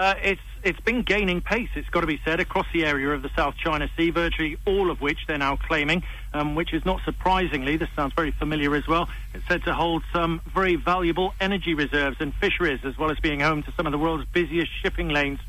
Uh, 0.00 0.14
it's 0.22 0.40
it's 0.62 0.80
been 0.80 1.02
gaining 1.02 1.42
pace. 1.42 1.68
It's 1.74 1.90
got 1.90 2.00
to 2.00 2.06
be 2.06 2.18
said 2.24 2.40
across 2.40 2.64
the 2.72 2.86
area 2.86 3.10
of 3.10 3.20
the 3.20 3.28
South 3.36 3.54
China 3.62 3.86
Sea, 3.98 4.08
virtually 4.08 4.56
all 4.66 4.90
of 4.90 5.02
which 5.02 5.18
they're 5.26 5.36
now 5.36 5.56
claiming, 5.56 6.02
um, 6.32 6.54
which 6.54 6.72
is 6.72 6.86
not 6.86 7.02
surprisingly. 7.04 7.76
This 7.76 7.90
sounds 7.94 8.14
very 8.14 8.30
familiar 8.30 8.74
as 8.74 8.88
well. 8.88 9.10
It's 9.34 9.46
said 9.46 9.62
to 9.64 9.74
hold 9.74 10.02
some 10.10 10.40
very 10.54 10.76
valuable 10.76 11.34
energy 11.38 11.74
reserves 11.74 12.16
and 12.18 12.32
fisheries, 12.32 12.80
as 12.82 12.96
well 12.96 13.10
as 13.10 13.20
being 13.20 13.40
home 13.40 13.62
to 13.64 13.72
some 13.72 13.84
of 13.84 13.92
the 13.92 13.98
world's 13.98 14.24
busiest 14.32 14.70
shipping 14.82 15.10
lanes. 15.10 15.40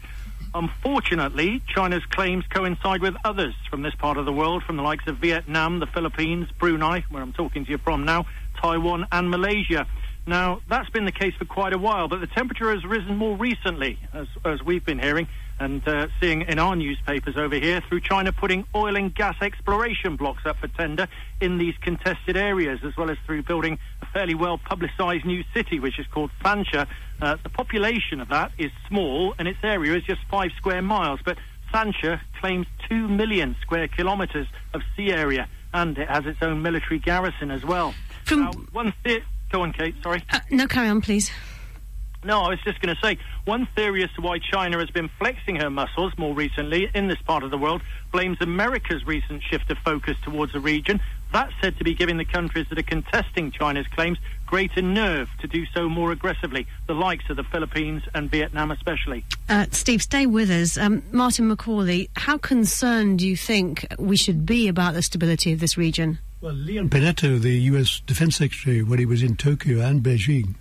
Unfortunately, 0.54 1.62
China's 1.74 2.04
claims 2.10 2.44
coincide 2.48 3.02
with 3.02 3.16
others 3.24 3.56
from 3.70 3.84
this 3.84 3.96
part 3.96 4.18
of 4.18 4.26
the 4.26 4.34
world, 4.34 4.64
from 4.64 4.76
the 4.76 4.84
likes 4.84 5.08
of 5.08 5.16
Vietnam, 5.20 5.80
the 5.80 5.88
Philippines, 5.88 6.50
Brunei, 6.60 7.06
where 7.10 7.24
I'm 7.24 7.32
talking 7.32 7.64
to 7.64 7.72
you 7.72 7.78
from 7.78 8.04
now, 8.04 8.26
Taiwan, 8.62 9.08
and 9.14 9.32
Malaysia. 9.32 9.88
Now, 10.28 10.62
that's 10.70 10.90
been 10.92 11.06
the 11.06 11.12
case 11.12 11.34
for 11.36 11.46
quite 11.46 11.74
a 11.74 11.78
while, 11.80 12.08
but 12.08 12.20
the 12.22 12.28
temperature 12.28 12.72
has 12.72 12.86
risen 12.86 13.18
more 13.18 13.36
recently, 13.36 13.98
as, 14.14 14.28
as 14.46 14.62
we've 14.62 14.86
been 14.86 15.00
hearing 15.00 15.28
and 15.60 15.88
uh, 15.88 16.08
seeing 16.20 16.42
in 16.44 16.58
our 16.58 16.76
newspapers 16.76 17.38
over 17.38 17.56
here, 17.56 17.82
through 17.88 18.02
China 18.02 18.32
putting 18.32 18.66
oil 18.74 18.96
and 18.96 19.14
gas 19.14 19.36
exploration 19.42 20.16
blocks 20.16 20.44
up 20.46 20.58
for 20.58 20.68
tender 20.68 21.08
in 21.40 21.58
these 21.60 21.76
contested 21.82 22.36
areas, 22.36 22.80
as 22.84 22.96
well 22.98 23.12
as 23.12 23.18
through 23.26 23.44
building 23.44 23.78
a 24.02 24.06
fairly 24.08 24.34
well 24.34 24.58
publicised 24.58 25.24
new 25.26 25.44
city, 25.54 25.80
which 25.80 26.00
is 26.00 26.08
called 26.08 26.32
Sansha. 26.44 26.88
Uh, 27.22 27.38
the 27.44 27.50
population 27.50 28.20
of 28.22 28.30
that 28.30 28.52
is 28.58 28.72
small, 28.88 29.36
and 29.38 29.48
its 29.48 29.60
area 29.64 29.96
is 29.96 30.04
just 30.04 30.22
five 30.32 30.52
square 30.58 30.82
miles, 30.82 31.20
but 31.24 31.38
Sansha 31.72 32.20
claims 32.40 32.66
two 32.90 33.08
million 33.08 33.56
square 33.62 33.88
kilometres 33.88 34.48
of 34.74 34.82
sea 34.96 35.12
area, 35.12 35.48
and 35.74 35.98
it 35.98 36.10
has 36.10 36.26
its 36.26 36.42
own 36.42 36.62
military 36.64 37.00
garrison 37.00 37.52
as 37.52 37.64
well. 37.64 37.94
From- 38.26 38.40
Now, 38.42 38.52
one 38.72 38.94
Go 39.52 39.64
on, 39.64 39.74
Kate, 39.74 39.96
sorry. 40.02 40.24
Uh, 40.32 40.40
no, 40.50 40.66
carry 40.68 40.88
on, 40.88 41.02
please. 41.02 41.30
No, 42.24 42.42
I 42.42 42.50
was 42.50 42.60
just 42.64 42.80
going 42.82 42.96
to 42.96 43.02
say 43.02 43.18
one 43.46 43.68
theory 43.76 44.04
as 44.04 44.12
to 44.14 44.22
why 44.22 44.38
China 44.38 44.78
has 44.78 44.92
been 44.92 45.10
flexing 45.18 45.56
her 45.56 45.72
muscles 45.72 46.14
more 46.18 46.36
recently 46.36 46.88
in 46.94 47.08
this 47.08 47.20
part 47.24 47.44
of 47.44 47.50
the 47.50 47.58
world 47.58 47.82
blames 48.12 48.38
America's 48.42 49.06
recent 49.08 49.42
shift 49.42 49.72
of 49.72 49.78
focus 49.80 50.16
towards 50.24 50.54
the 50.54 50.60
region. 50.60 51.02
That's 51.34 51.52
said 51.62 51.78
to 51.80 51.84
be 51.84 51.96
giving 51.96 52.18
the 52.18 52.26
countries 52.26 52.68
that 52.70 52.78
are 52.78 52.84
contesting 52.84 53.52
China's 53.52 53.88
claims 53.88 54.20
greater 54.46 54.82
nerve 54.84 55.30
to 55.40 55.48
do 55.48 55.66
so 55.74 55.90
more 55.90 56.12
aggressively, 56.12 56.68
the 56.86 56.94
likes 56.94 57.28
of 57.30 57.38
the 57.38 57.44
Philippines 57.44 58.04
and 58.14 58.30
Vietnam 58.30 58.70
especially. 58.70 59.26
Uh, 59.50 59.66
Steve, 59.72 60.04
stay 60.04 60.28
with 60.28 60.52
us. 60.52 60.78
Um, 60.78 61.02
Martin 61.12 61.50
McCauley, 61.50 62.10
how 62.16 62.38
concerned 62.38 63.20
do 63.20 63.28
you 63.28 63.36
think 63.36 63.88
we 63.98 64.16
should 64.16 64.46
be 64.46 64.68
about 64.68 64.94
the 64.94 65.02
stability 65.02 65.54
of 65.54 65.60
this 65.60 65.76
region? 65.76 66.20
Well, 66.42 66.54
Leon 66.54 66.90
Panetta, 66.90 67.40
the 67.40 67.60
U.S. 67.70 68.02
Defense 68.08 68.38
Secretary, 68.38 68.82
when 68.82 68.98
he 68.98 69.06
was 69.06 69.22
in 69.22 69.36
Tokyo 69.36 69.80
and 69.80 70.02
Beijing, 70.02 70.56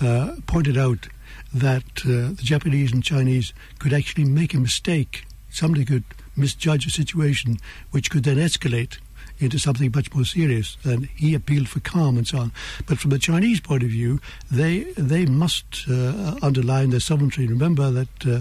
uh, 0.00 0.34
pointed 0.48 0.76
out 0.76 1.06
that 1.54 1.84
uh, 2.04 2.34
the 2.34 2.42
Japanese 2.42 2.90
and 2.90 3.04
Chinese 3.04 3.52
could 3.78 3.92
actually 3.92 4.24
make 4.24 4.52
a 4.52 4.58
mistake. 4.58 5.24
Somebody 5.48 5.84
could 5.84 6.02
misjudge 6.34 6.86
a 6.86 6.90
situation 6.90 7.58
which 7.92 8.10
could 8.10 8.24
then 8.24 8.38
escalate 8.38 8.98
into 9.38 9.60
something 9.60 9.92
much 9.94 10.12
more 10.12 10.24
serious. 10.24 10.76
And 10.82 11.06
he 11.14 11.36
appealed 11.36 11.68
for 11.68 11.78
calm 11.78 12.16
and 12.16 12.26
so 12.26 12.38
on. 12.38 12.52
But 12.86 12.98
from 12.98 13.10
the 13.10 13.20
Chinese 13.20 13.60
point 13.60 13.84
of 13.84 13.90
view, 13.90 14.20
they 14.50 14.80
they 14.96 15.26
must 15.26 15.84
uh, 15.88 16.34
underline 16.42 16.90
their 16.90 16.98
sovereignty. 16.98 17.46
Remember 17.46 17.92
that 17.92 18.26
uh, 18.26 18.40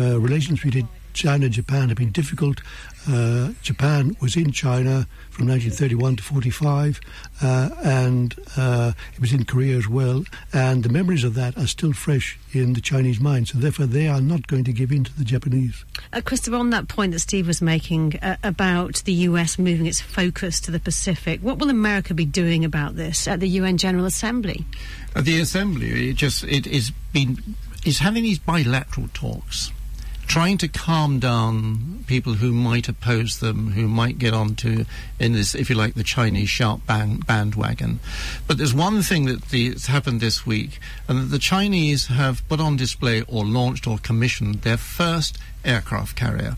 uh, 0.00 0.18
relations 0.18 0.62
between 0.62 0.88
China 1.12 1.46
and 1.46 1.54
Japan 1.54 1.88
have 1.88 1.98
been 1.98 2.12
difficult. 2.12 2.60
Uh, 3.08 3.52
Japan 3.62 4.16
was 4.20 4.36
in 4.36 4.50
China 4.52 5.06
from 5.30 5.46
1931 5.46 6.16
to 6.16 6.22
45, 6.22 7.00
uh, 7.42 7.70
and 7.84 8.34
uh, 8.56 8.92
it 9.14 9.20
was 9.20 9.32
in 9.32 9.44
Korea 9.44 9.76
as 9.76 9.88
well. 9.88 10.24
And 10.52 10.82
the 10.82 10.88
memories 10.88 11.24
of 11.24 11.34
that 11.34 11.56
are 11.56 11.66
still 11.66 11.92
fresh 11.92 12.38
in 12.52 12.72
the 12.72 12.80
Chinese 12.80 13.20
mind. 13.20 13.48
So 13.48 13.58
therefore, 13.58 13.86
they 13.86 14.08
are 14.08 14.20
not 14.20 14.46
going 14.46 14.64
to 14.64 14.72
give 14.72 14.90
in 14.90 15.04
to 15.04 15.16
the 15.16 15.24
Japanese. 15.24 15.84
Uh, 16.12 16.20
Christopher, 16.20 16.56
on 16.56 16.70
that 16.70 16.88
point 16.88 17.12
that 17.12 17.20
Steve 17.20 17.46
was 17.46 17.62
making 17.62 18.18
uh, 18.22 18.36
about 18.42 19.02
the 19.04 19.12
US 19.12 19.58
moving 19.58 19.86
its 19.86 20.00
focus 20.00 20.60
to 20.60 20.70
the 20.70 20.80
Pacific, 20.80 21.40
what 21.40 21.58
will 21.58 21.70
America 21.70 22.14
be 22.14 22.24
doing 22.24 22.64
about 22.64 22.96
this 22.96 23.28
at 23.28 23.40
the 23.40 23.48
UN 23.48 23.76
General 23.76 24.06
Assembly? 24.06 24.64
At 25.14 25.24
the 25.24 25.40
Assembly, 25.40 26.10
it 26.10 26.16
just 26.16 26.44
it 26.44 26.66
is 26.66 26.90
been 27.12 27.38
is 27.84 27.98
having 28.00 28.24
these 28.24 28.38
bilateral 28.38 29.08
talks 29.14 29.70
trying 30.26 30.58
to 30.58 30.68
calm 30.68 31.18
down 31.18 32.04
people 32.06 32.34
who 32.34 32.52
might 32.52 32.88
oppose 32.88 33.40
them, 33.40 33.72
who 33.72 33.88
might 33.88 34.18
get 34.18 34.34
onto, 34.34 34.84
in 35.18 35.32
this, 35.32 35.54
if 35.54 35.70
you 35.70 35.76
like, 35.76 35.94
the 35.94 36.02
Chinese 36.02 36.48
sharp 36.48 36.86
band, 36.86 37.26
bandwagon. 37.26 38.00
But 38.46 38.58
there's 38.58 38.74
one 38.74 39.02
thing 39.02 39.26
that 39.26 39.46
the, 39.46 39.70
that's 39.70 39.86
happened 39.86 40.20
this 40.20 40.46
week, 40.46 40.78
and 41.08 41.18
that 41.18 41.26
the 41.26 41.38
Chinese 41.38 42.06
have 42.08 42.46
put 42.48 42.60
on 42.60 42.76
display 42.76 43.22
or 43.22 43.44
launched 43.44 43.86
or 43.86 43.98
commissioned 43.98 44.62
their 44.62 44.76
first 44.76 45.38
aircraft 45.64 46.16
carrier. 46.16 46.56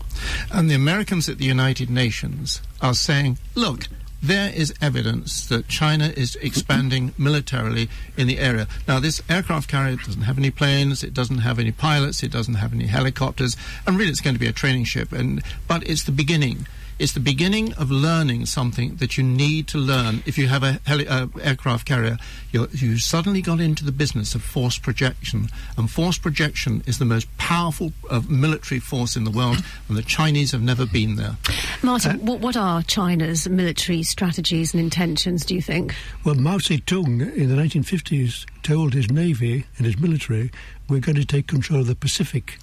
And 0.51 0.69
the 0.69 0.75
Americans 0.75 1.29
at 1.29 1.37
the 1.37 1.45
United 1.45 1.89
Nations 1.89 2.61
are 2.81 2.93
saying, 2.93 3.37
look, 3.55 3.87
there 4.21 4.51
is 4.53 4.73
evidence 4.81 5.45
that 5.47 5.67
China 5.67 6.13
is 6.15 6.35
expanding 6.41 7.13
militarily 7.17 7.89
in 8.17 8.27
the 8.27 8.39
area. 8.39 8.67
Now, 8.87 8.99
this 8.99 9.21
aircraft 9.29 9.69
carrier 9.69 9.95
doesn't 9.95 10.23
have 10.23 10.37
any 10.37 10.51
planes, 10.51 11.03
it 11.03 11.13
doesn't 11.13 11.39
have 11.39 11.59
any 11.59 11.71
pilots, 11.71 12.23
it 12.23 12.31
doesn't 12.31 12.55
have 12.55 12.73
any 12.73 12.87
helicopters, 12.87 13.55
and 13.87 13.97
really 13.97 14.11
it's 14.11 14.21
going 14.21 14.35
to 14.35 14.39
be 14.39 14.47
a 14.47 14.53
training 14.53 14.83
ship. 14.83 15.11
And 15.11 15.41
but 15.67 15.87
it's 15.87 16.03
the 16.03 16.11
beginning. 16.11 16.67
It's 16.99 17.13
the 17.13 17.21
beginning 17.21 17.71
of 17.75 17.89
learning 17.89 18.45
something 18.45 18.97
that 18.97 19.17
you 19.17 19.23
need 19.23 19.69
to 19.69 19.77
learn. 19.77 20.21
If 20.25 20.37
you 20.37 20.49
have 20.49 20.63
a 20.63 20.81
heli- 20.85 21.07
uh, 21.07 21.27
aircraft 21.41 21.87
carrier, 21.87 22.17
you 22.51 22.67
you 22.73 22.97
suddenly 22.97 23.41
got 23.41 23.61
into 23.61 23.85
the 23.85 23.93
business 23.93 24.35
of 24.35 24.43
force 24.43 24.77
projection, 24.77 25.47
and 25.77 25.89
force 25.89 26.17
projection 26.17 26.83
is 26.85 26.99
the 26.99 27.05
most 27.05 27.25
powerful 27.37 27.93
uh, 28.09 28.21
military 28.27 28.81
force 28.81 29.15
in 29.15 29.23
the 29.23 29.31
world, 29.31 29.63
and 29.87 29.95
the 29.97 30.01
Chinese 30.01 30.51
have 30.51 30.61
never 30.61 30.85
been 30.85 31.15
there. 31.15 31.37
Martin, 31.81 32.17
uh, 32.17 32.19
what, 32.19 32.41
what 32.41 32.57
are 32.57 32.83
China's 32.83 33.47
military 33.47 34.03
strategies 34.03 34.73
and 34.73 34.81
intentions, 34.81 35.45
do 35.45 35.55
you 35.55 35.61
think? 35.61 35.95
Well, 36.25 36.35
Mao 36.35 36.57
Zedong 36.57 37.33
in 37.33 37.47
the 37.47 37.55
1950s 37.55 38.45
told 38.61 38.93
his 38.93 39.09
navy 39.09 39.65
and 39.77 39.85
his 39.85 39.97
military, 39.97 40.51
we're 40.89 40.99
going 40.99 41.15
to 41.15 41.25
take 41.25 41.47
control 41.47 41.79
of 41.79 41.87
the 41.87 41.95
Pacific. 41.95 42.57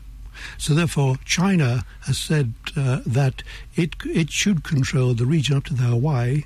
So 0.59 0.75
therefore, 0.75 1.17
China 1.25 1.85
has 2.03 2.19
said 2.19 2.55
uh, 2.77 3.01
that 3.07 3.43
it 3.75 3.97
it 4.05 4.31
should 4.31 4.63
control 4.65 5.15
the 5.15 5.27
region 5.27 5.57
up 5.57 5.65
to 5.65 5.75
the 5.75 5.85
Hawaii, 5.85 6.45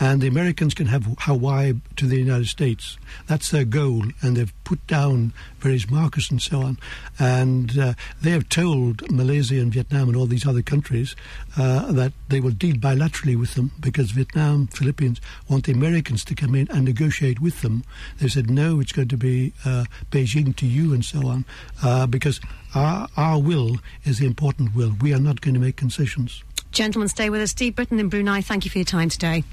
and 0.00 0.20
the 0.20 0.26
Americans 0.26 0.74
can 0.74 0.86
have 0.86 1.06
Hawaii 1.20 1.74
to 1.96 2.06
the 2.06 2.18
United 2.18 2.48
States. 2.48 2.98
That's 3.26 3.50
their 3.50 3.64
goal, 3.64 4.04
and 4.20 4.36
they've 4.36 4.52
put 4.64 4.84
down 4.86 5.32
various 5.58 5.90
markers 5.90 6.30
and 6.30 6.40
so 6.40 6.62
on. 6.62 6.78
And 7.18 7.78
uh, 7.78 7.94
they 8.20 8.30
have 8.30 8.48
told 8.48 9.10
Malaysia 9.10 9.60
and 9.60 9.72
Vietnam 9.72 10.08
and 10.08 10.16
all 10.16 10.26
these 10.26 10.46
other 10.46 10.62
countries 10.62 11.14
uh, 11.56 11.92
that 11.92 12.12
they 12.28 12.40
will 12.40 12.50
deal 12.50 12.76
bilaterally 12.76 13.38
with 13.38 13.54
them 13.54 13.70
because 13.80 14.10
Vietnam, 14.10 14.66
Philippines 14.68 15.20
want 15.48 15.66
the 15.66 15.72
Americans 15.72 16.24
to 16.24 16.34
come 16.34 16.54
in 16.54 16.70
and 16.70 16.84
negotiate 16.84 17.40
with 17.40 17.60
them. 17.62 17.84
They 18.18 18.28
said, 18.28 18.50
no, 18.50 18.80
it's 18.80 18.92
going 18.92 19.08
to 19.08 19.16
be 19.16 19.52
uh, 19.64 19.84
Beijing 20.10 20.56
to 20.56 20.66
you 20.66 20.94
and 20.94 21.04
so 21.04 21.26
on, 21.26 21.44
uh, 21.82 22.06
because 22.06 22.40
our, 22.74 23.08
our 23.16 23.38
will 23.38 23.78
is 24.04 24.18
the 24.18 24.26
important 24.26 24.74
will. 24.74 24.94
We 25.00 25.12
are 25.14 25.20
not 25.20 25.40
going 25.40 25.54
to 25.54 25.60
make 25.60 25.76
concessions. 25.76 26.42
Gentlemen, 26.70 27.08
stay 27.08 27.28
with 27.28 27.42
us. 27.42 27.50
Steve 27.50 27.76
Britton 27.76 28.00
in 28.00 28.08
Brunei, 28.08 28.40
thank 28.40 28.64
you 28.64 28.70
for 28.70 28.78
your 28.78 28.86
time 28.86 29.10
today. 29.10 29.44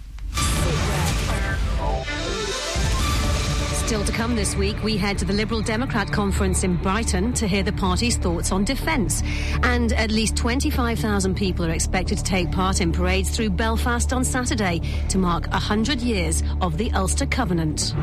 Still 3.90 4.04
to 4.04 4.12
come 4.12 4.36
this 4.36 4.56
week, 4.56 4.84
we 4.84 4.98
head 4.98 5.18
to 5.18 5.26
the 5.26 5.34
Liberal 5.34 5.62
Democrat 5.62 6.12
conference 6.12 6.64
in 6.64 6.76
Brighton 6.76 7.34
to 7.34 7.48
hear 7.48 7.64
the 7.64 7.72
party's 7.72 8.18
thoughts 8.18 8.52
on 8.52 8.64
defence. 8.64 9.24
And 9.64 9.94
at 9.94 10.12
least 10.12 10.38
25,000 10.38 11.36
people 11.36 11.66
are 11.66 11.72
expected 11.72 12.20
to 12.20 12.24
take 12.24 12.52
part 12.52 12.82
in 12.82 12.92
parades 12.92 13.36
through 13.36 13.50
Belfast 13.50 14.14
on 14.14 14.24
Saturday 14.24 14.82
to 15.10 15.18
mark 15.18 15.48
100 15.48 16.02
years 16.02 16.44
of 16.62 16.78
the 16.78 16.92
Ulster 16.92 17.26
Covenant. 17.26 17.96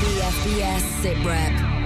BFBS 0.00 0.80
SITREP. 1.02 1.83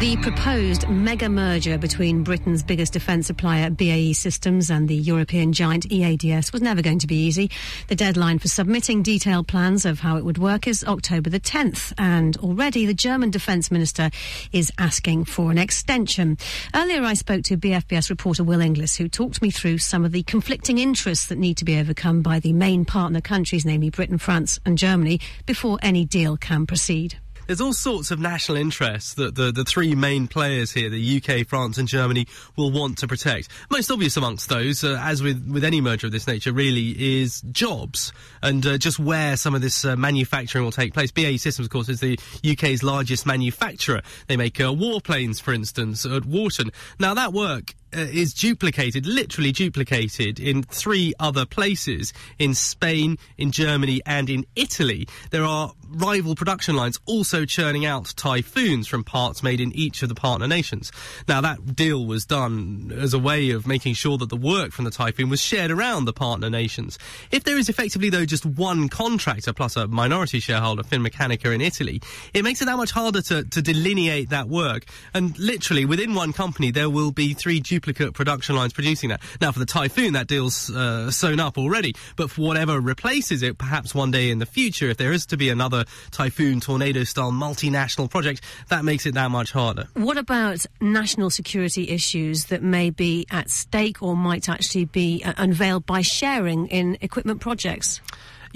The 0.00 0.16
proposed 0.16 0.88
mega 0.88 1.28
merger 1.28 1.78
between 1.78 2.24
Britain's 2.24 2.64
biggest 2.64 2.92
defence 2.92 3.28
supplier, 3.28 3.70
BAE 3.70 4.12
Systems, 4.12 4.68
and 4.68 4.88
the 4.88 4.96
European 4.96 5.52
giant 5.52 5.90
EADS 5.90 6.52
was 6.52 6.60
never 6.60 6.82
going 6.82 6.98
to 6.98 7.06
be 7.06 7.14
easy. 7.14 7.48
The 7.86 7.94
deadline 7.94 8.40
for 8.40 8.48
submitting 8.48 9.04
detailed 9.04 9.46
plans 9.46 9.86
of 9.86 10.00
how 10.00 10.16
it 10.16 10.24
would 10.24 10.36
work 10.36 10.66
is 10.66 10.84
October 10.84 11.30
the 11.30 11.38
10th, 11.38 11.92
and 11.96 12.36
already 12.38 12.86
the 12.86 12.92
German 12.92 13.30
Defence 13.30 13.70
Minister 13.70 14.10
is 14.52 14.72
asking 14.78 15.26
for 15.26 15.52
an 15.52 15.58
extension. 15.58 16.38
Earlier, 16.74 17.02
I 17.02 17.14
spoke 17.14 17.44
to 17.44 17.56
BFBS 17.56 18.10
reporter 18.10 18.42
Will 18.42 18.60
Inglis, 18.60 18.96
who 18.96 19.08
talked 19.08 19.40
me 19.40 19.50
through 19.50 19.78
some 19.78 20.04
of 20.04 20.10
the 20.10 20.24
conflicting 20.24 20.78
interests 20.78 21.26
that 21.26 21.38
need 21.38 21.56
to 21.58 21.64
be 21.64 21.78
overcome 21.78 22.20
by 22.20 22.40
the 22.40 22.52
main 22.52 22.84
partner 22.84 23.20
countries, 23.20 23.64
namely 23.64 23.90
Britain, 23.90 24.18
France, 24.18 24.58
and 24.66 24.76
Germany, 24.76 25.20
before 25.46 25.78
any 25.82 26.04
deal 26.04 26.36
can 26.36 26.66
proceed 26.66 27.20
there's 27.46 27.60
all 27.60 27.72
sorts 27.72 28.10
of 28.10 28.18
national 28.18 28.56
interests 28.56 29.14
that 29.14 29.34
the, 29.34 29.52
the 29.52 29.64
three 29.64 29.94
main 29.94 30.28
players 30.28 30.72
here, 30.72 30.88
the 30.90 31.22
UK, 31.22 31.46
France, 31.46 31.78
and 31.78 31.88
Germany, 31.88 32.26
will 32.56 32.70
want 32.70 32.98
to 32.98 33.08
protect. 33.08 33.48
Most 33.70 33.90
obvious 33.90 34.16
amongst 34.16 34.48
those, 34.48 34.84
uh, 34.84 34.98
as 35.02 35.22
with, 35.22 35.46
with 35.48 35.64
any 35.64 35.80
merger 35.80 36.06
of 36.06 36.12
this 36.12 36.26
nature, 36.26 36.52
really 36.52 37.22
is 37.22 37.40
jobs 37.52 38.12
and 38.42 38.64
uh, 38.66 38.78
just 38.78 38.98
where 38.98 39.36
some 39.36 39.54
of 39.54 39.60
this 39.60 39.84
uh, 39.84 39.96
manufacturing 39.96 40.64
will 40.64 40.72
take 40.72 40.94
place. 40.94 41.10
BAE 41.10 41.36
Systems, 41.36 41.66
of 41.66 41.70
course, 41.70 41.88
is 41.88 42.00
the 42.00 42.18
UK's 42.48 42.82
largest 42.82 43.26
manufacturer. 43.26 44.02
They 44.26 44.36
make 44.36 44.60
uh, 44.60 44.64
warplanes, 44.64 45.40
for 45.40 45.52
instance, 45.52 46.04
at 46.06 46.24
Warton. 46.24 46.70
Now, 46.98 47.14
that 47.14 47.32
work 47.32 47.74
uh, 47.94 48.00
is 48.00 48.34
duplicated, 48.34 49.06
literally 49.06 49.52
duplicated 49.52 50.40
in 50.40 50.62
three 50.62 51.14
other 51.20 51.46
places 51.46 52.12
in 52.38 52.54
Spain, 52.54 53.18
in 53.38 53.50
Germany, 53.50 54.00
and 54.06 54.28
in 54.28 54.46
Italy. 54.56 55.06
There 55.30 55.44
are 55.44 55.72
rival 55.88 56.34
production 56.34 56.76
lines 56.76 56.98
also 57.06 57.44
churning 57.44 57.86
out 57.86 58.12
Typhoons 58.16 58.86
from 58.86 59.04
parts 59.04 59.42
made 59.42 59.60
in 59.60 59.72
each 59.72 60.02
of 60.02 60.08
the 60.08 60.14
partner 60.14 60.46
nations. 60.46 60.90
Now, 61.28 61.40
that 61.40 61.76
deal 61.76 62.04
was 62.06 62.24
done 62.26 62.92
as 62.96 63.14
a 63.14 63.18
way 63.18 63.50
of 63.50 63.66
making 63.66 63.94
sure 63.94 64.18
that 64.18 64.28
the 64.28 64.36
work 64.36 64.72
from 64.72 64.84
the 64.84 64.90
Typhoon 64.90 65.30
was 65.30 65.40
shared 65.40 65.70
around 65.70 66.04
the 66.04 66.12
partner 66.12 66.50
nations. 66.50 66.98
If 67.30 67.44
there 67.44 67.58
is 67.58 67.68
effectively, 67.68 68.10
though, 68.10 68.24
just 68.24 68.44
one 68.44 68.88
contractor 68.88 69.52
plus 69.52 69.76
a 69.76 69.86
minority 69.86 70.40
shareholder, 70.40 70.82
Finmeccanica 70.82 71.54
in 71.54 71.60
Italy, 71.60 72.00
it 72.32 72.42
makes 72.42 72.60
it 72.60 72.66
that 72.66 72.76
much 72.76 72.90
harder 72.90 73.22
to, 73.22 73.44
to 73.44 73.62
delineate 73.62 74.30
that 74.30 74.48
work. 74.48 74.84
And 75.12 75.38
literally, 75.38 75.84
within 75.84 76.14
one 76.14 76.32
company, 76.32 76.70
there 76.70 76.90
will 76.90 77.12
be 77.12 77.34
three 77.34 77.60
duplicate 77.84 78.14
production 78.14 78.56
lines 78.56 78.72
producing 78.72 79.10
that. 79.10 79.20
Now, 79.40 79.52
for 79.52 79.58
the 79.58 79.66
Typhoon, 79.66 80.14
that 80.14 80.26
deal's 80.26 80.70
uh, 80.70 81.10
sewn 81.10 81.38
up 81.38 81.58
already, 81.58 81.94
but 82.16 82.30
for 82.30 82.40
whatever 82.42 82.80
replaces 82.80 83.42
it, 83.42 83.58
perhaps 83.58 83.94
one 83.94 84.10
day 84.10 84.30
in 84.30 84.38
the 84.38 84.46
future, 84.46 84.88
if 84.88 84.96
there 84.96 85.12
is 85.12 85.26
to 85.26 85.36
be 85.36 85.50
another 85.50 85.84
typhoon, 86.10 86.60
tornado 86.60 87.04
style 87.04 87.30
multinational 87.30 88.08
project, 88.08 88.42
that 88.68 88.84
makes 88.84 89.04
it 89.04 89.14
that 89.14 89.30
much 89.30 89.52
harder. 89.52 89.86
What 89.94 90.16
about 90.16 90.64
national 90.80 91.28
security 91.28 91.90
issues 91.90 92.46
that 92.46 92.62
may 92.62 92.88
be 92.88 93.26
at 93.30 93.50
stake 93.50 94.02
or 94.02 94.16
might 94.16 94.48
actually 94.48 94.86
be 94.86 95.22
uh, 95.22 95.34
unveiled 95.36 95.84
by 95.84 96.00
sharing 96.00 96.68
in 96.68 96.96
equipment 97.02 97.40
projects? 97.40 98.00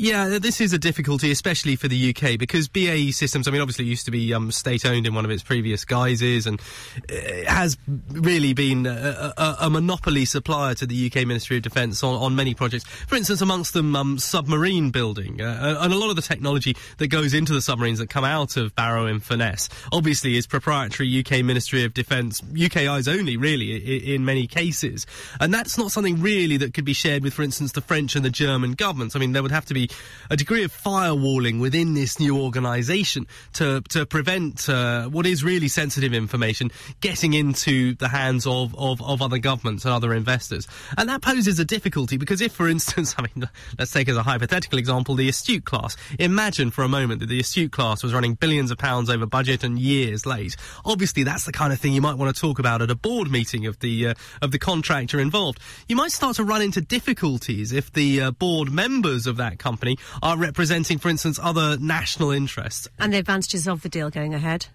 Yeah, 0.00 0.38
this 0.38 0.60
is 0.60 0.72
a 0.72 0.78
difficulty, 0.78 1.32
especially 1.32 1.74
for 1.74 1.88
the 1.88 2.14
UK, 2.14 2.38
because 2.38 2.68
BAE 2.68 3.10
Systems, 3.10 3.48
I 3.48 3.50
mean, 3.50 3.60
obviously 3.60 3.84
used 3.84 4.04
to 4.04 4.12
be 4.12 4.32
um, 4.32 4.52
state 4.52 4.86
owned 4.86 5.08
in 5.08 5.14
one 5.14 5.24
of 5.24 5.30
its 5.32 5.42
previous 5.42 5.84
guises 5.84 6.46
and 6.46 6.62
uh, 7.10 7.14
has 7.50 7.76
really 8.08 8.52
been 8.52 8.86
a, 8.86 9.34
a, 9.36 9.56
a, 9.62 9.70
monopoly 9.70 10.24
supplier 10.24 10.76
to 10.76 10.86
the 10.86 11.06
UK 11.06 11.26
Ministry 11.26 11.56
of 11.56 11.64
Defence 11.64 12.04
on, 12.04 12.14
on 12.14 12.36
many 12.36 12.54
projects. 12.54 12.84
For 12.84 13.16
instance, 13.16 13.40
amongst 13.40 13.74
them, 13.74 13.96
um, 13.96 14.18
submarine 14.20 14.90
building. 14.90 15.40
Uh, 15.40 15.78
and 15.80 15.92
a 15.92 15.98
lot 15.98 16.10
of 16.10 16.16
the 16.16 16.22
technology 16.22 16.76
that 16.98 17.08
goes 17.08 17.34
into 17.34 17.52
the 17.52 17.60
submarines 17.60 17.98
that 17.98 18.08
come 18.08 18.24
out 18.24 18.56
of 18.56 18.76
Barrow-in-Furness 18.76 19.68
obviously 19.90 20.36
is 20.36 20.46
proprietary 20.46 21.18
UK 21.18 21.44
Ministry 21.44 21.82
of 21.82 21.92
Defence, 21.92 22.40
UK 22.54 22.76
eyes 22.82 23.08
only, 23.08 23.36
really, 23.36 23.74
in, 23.74 24.14
in 24.14 24.24
many 24.24 24.46
cases. 24.46 25.06
And 25.40 25.52
that's 25.52 25.76
not 25.76 25.90
something 25.90 26.22
really 26.22 26.56
that 26.58 26.72
could 26.72 26.84
be 26.84 26.92
shared 26.92 27.24
with, 27.24 27.34
for 27.34 27.42
instance, 27.42 27.72
the 27.72 27.80
French 27.80 28.14
and 28.14 28.24
the 28.24 28.30
German 28.30 28.74
governments. 28.74 29.16
I 29.16 29.18
mean, 29.18 29.32
there 29.32 29.42
would 29.42 29.50
have 29.50 29.66
to 29.66 29.74
be 29.74 29.87
a 30.30 30.36
degree 30.36 30.64
of 30.64 30.72
firewalling 30.72 31.60
within 31.60 31.94
this 31.94 32.18
new 32.18 32.38
organisation 32.38 33.26
to 33.54 33.80
to 33.88 34.06
prevent 34.06 34.68
uh, 34.68 35.08
what 35.08 35.26
is 35.26 35.44
really 35.44 35.68
sensitive 35.68 36.12
information 36.12 36.70
getting 37.00 37.34
into 37.34 37.94
the 37.96 38.08
hands 38.08 38.46
of, 38.46 38.74
of, 38.76 39.02
of 39.02 39.22
other 39.22 39.38
governments 39.38 39.84
and 39.84 39.94
other 39.94 40.12
investors. 40.14 40.66
And 40.96 41.08
that 41.08 41.22
poses 41.22 41.58
a 41.58 41.64
difficulty 41.64 42.16
because 42.16 42.40
if, 42.40 42.52
for 42.52 42.68
instance, 42.68 43.14
I 43.18 43.22
mean, 43.22 43.48
let's 43.78 43.92
take 43.92 44.08
as 44.08 44.16
a 44.16 44.22
hypothetical 44.22 44.78
example 44.78 45.14
the 45.14 45.28
Astute 45.28 45.64
class. 45.64 45.96
Imagine 46.18 46.70
for 46.70 46.84
a 46.84 46.88
moment 46.88 47.20
that 47.20 47.28
the 47.28 47.40
Astute 47.40 47.72
class 47.72 48.02
was 48.02 48.12
running 48.12 48.34
billions 48.34 48.70
of 48.70 48.78
pounds 48.78 49.10
over 49.10 49.26
budget 49.26 49.64
and 49.64 49.78
years 49.78 50.26
late. 50.26 50.56
Obviously, 50.84 51.22
that's 51.22 51.44
the 51.44 51.52
kind 51.52 51.72
of 51.72 51.80
thing 51.80 51.92
you 51.92 52.02
might 52.02 52.16
want 52.16 52.34
to 52.34 52.40
talk 52.40 52.58
about 52.58 52.82
at 52.82 52.90
a 52.90 52.94
board 52.94 53.30
meeting 53.30 53.66
of 53.66 53.78
the 53.80 54.08
uh, 54.08 54.14
of 54.42 54.50
the 54.50 54.58
contractor 54.58 55.20
involved. 55.20 55.60
You 55.88 55.96
might 55.96 56.12
start 56.12 56.36
to 56.36 56.44
run 56.44 56.62
into 56.62 56.80
difficulties 56.80 57.72
if 57.72 57.92
the 57.92 58.20
uh, 58.20 58.30
board 58.32 58.70
members 58.70 59.26
of 59.26 59.36
that 59.36 59.58
company 59.58 59.77
are 60.22 60.36
representing, 60.36 60.98
for 60.98 61.08
instance, 61.08 61.38
other 61.42 61.76
national 61.78 62.30
interests. 62.30 62.88
And 62.98 63.12
the 63.12 63.18
advantages 63.18 63.66
of 63.68 63.82
the 63.82 63.88
deal 63.88 64.10
going 64.10 64.34
ahead? 64.34 64.66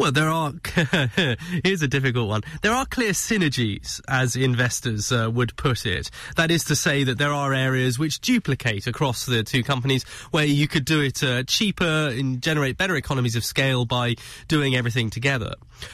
Well, 0.00 0.12
there 0.12 0.30
are. 0.30 0.54
here's 1.62 1.82
a 1.82 1.86
difficult 1.86 2.26
one. 2.26 2.40
There 2.62 2.72
are 2.72 2.86
clear 2.86 3.10
synergies, 3.10 4.00
as 4.08 4.34
investors 4.34 5.12
uh, 5.12 5.30
would 5.30 5.54
put 5.56 5.84
it. 5.84 6.10
That 6.36 6.50
is 6.50 6.64
to 6.64 6.74
say 6.74 7.04
that 7.04 7.18
there 7.18 7.34
are 7.34 7.52
areas 7.52 7.98
which 7.98 8.18
duplicate 8.20 8.86
across 8.86 9.26
the 9.26 9.42
two 9.42 9.62
companies, 9.62 10.04
where 10.30 10.46
you 10.46 10.68
could 10.68 10.86
do 10.86 11.02
it 11.02 11.22
uh, 11.22 11.42
cheaper 11.42 12.14
and 12.14 12.40
generate 12.40 12.78
better 12.78 12.96
economies 12.96 13.36
of 13.36 13.44
scale 13.44 13.84
by 13.84 14.14
doing 14.48 14.74
everything 14.74 15.10
together. 15.10 15.52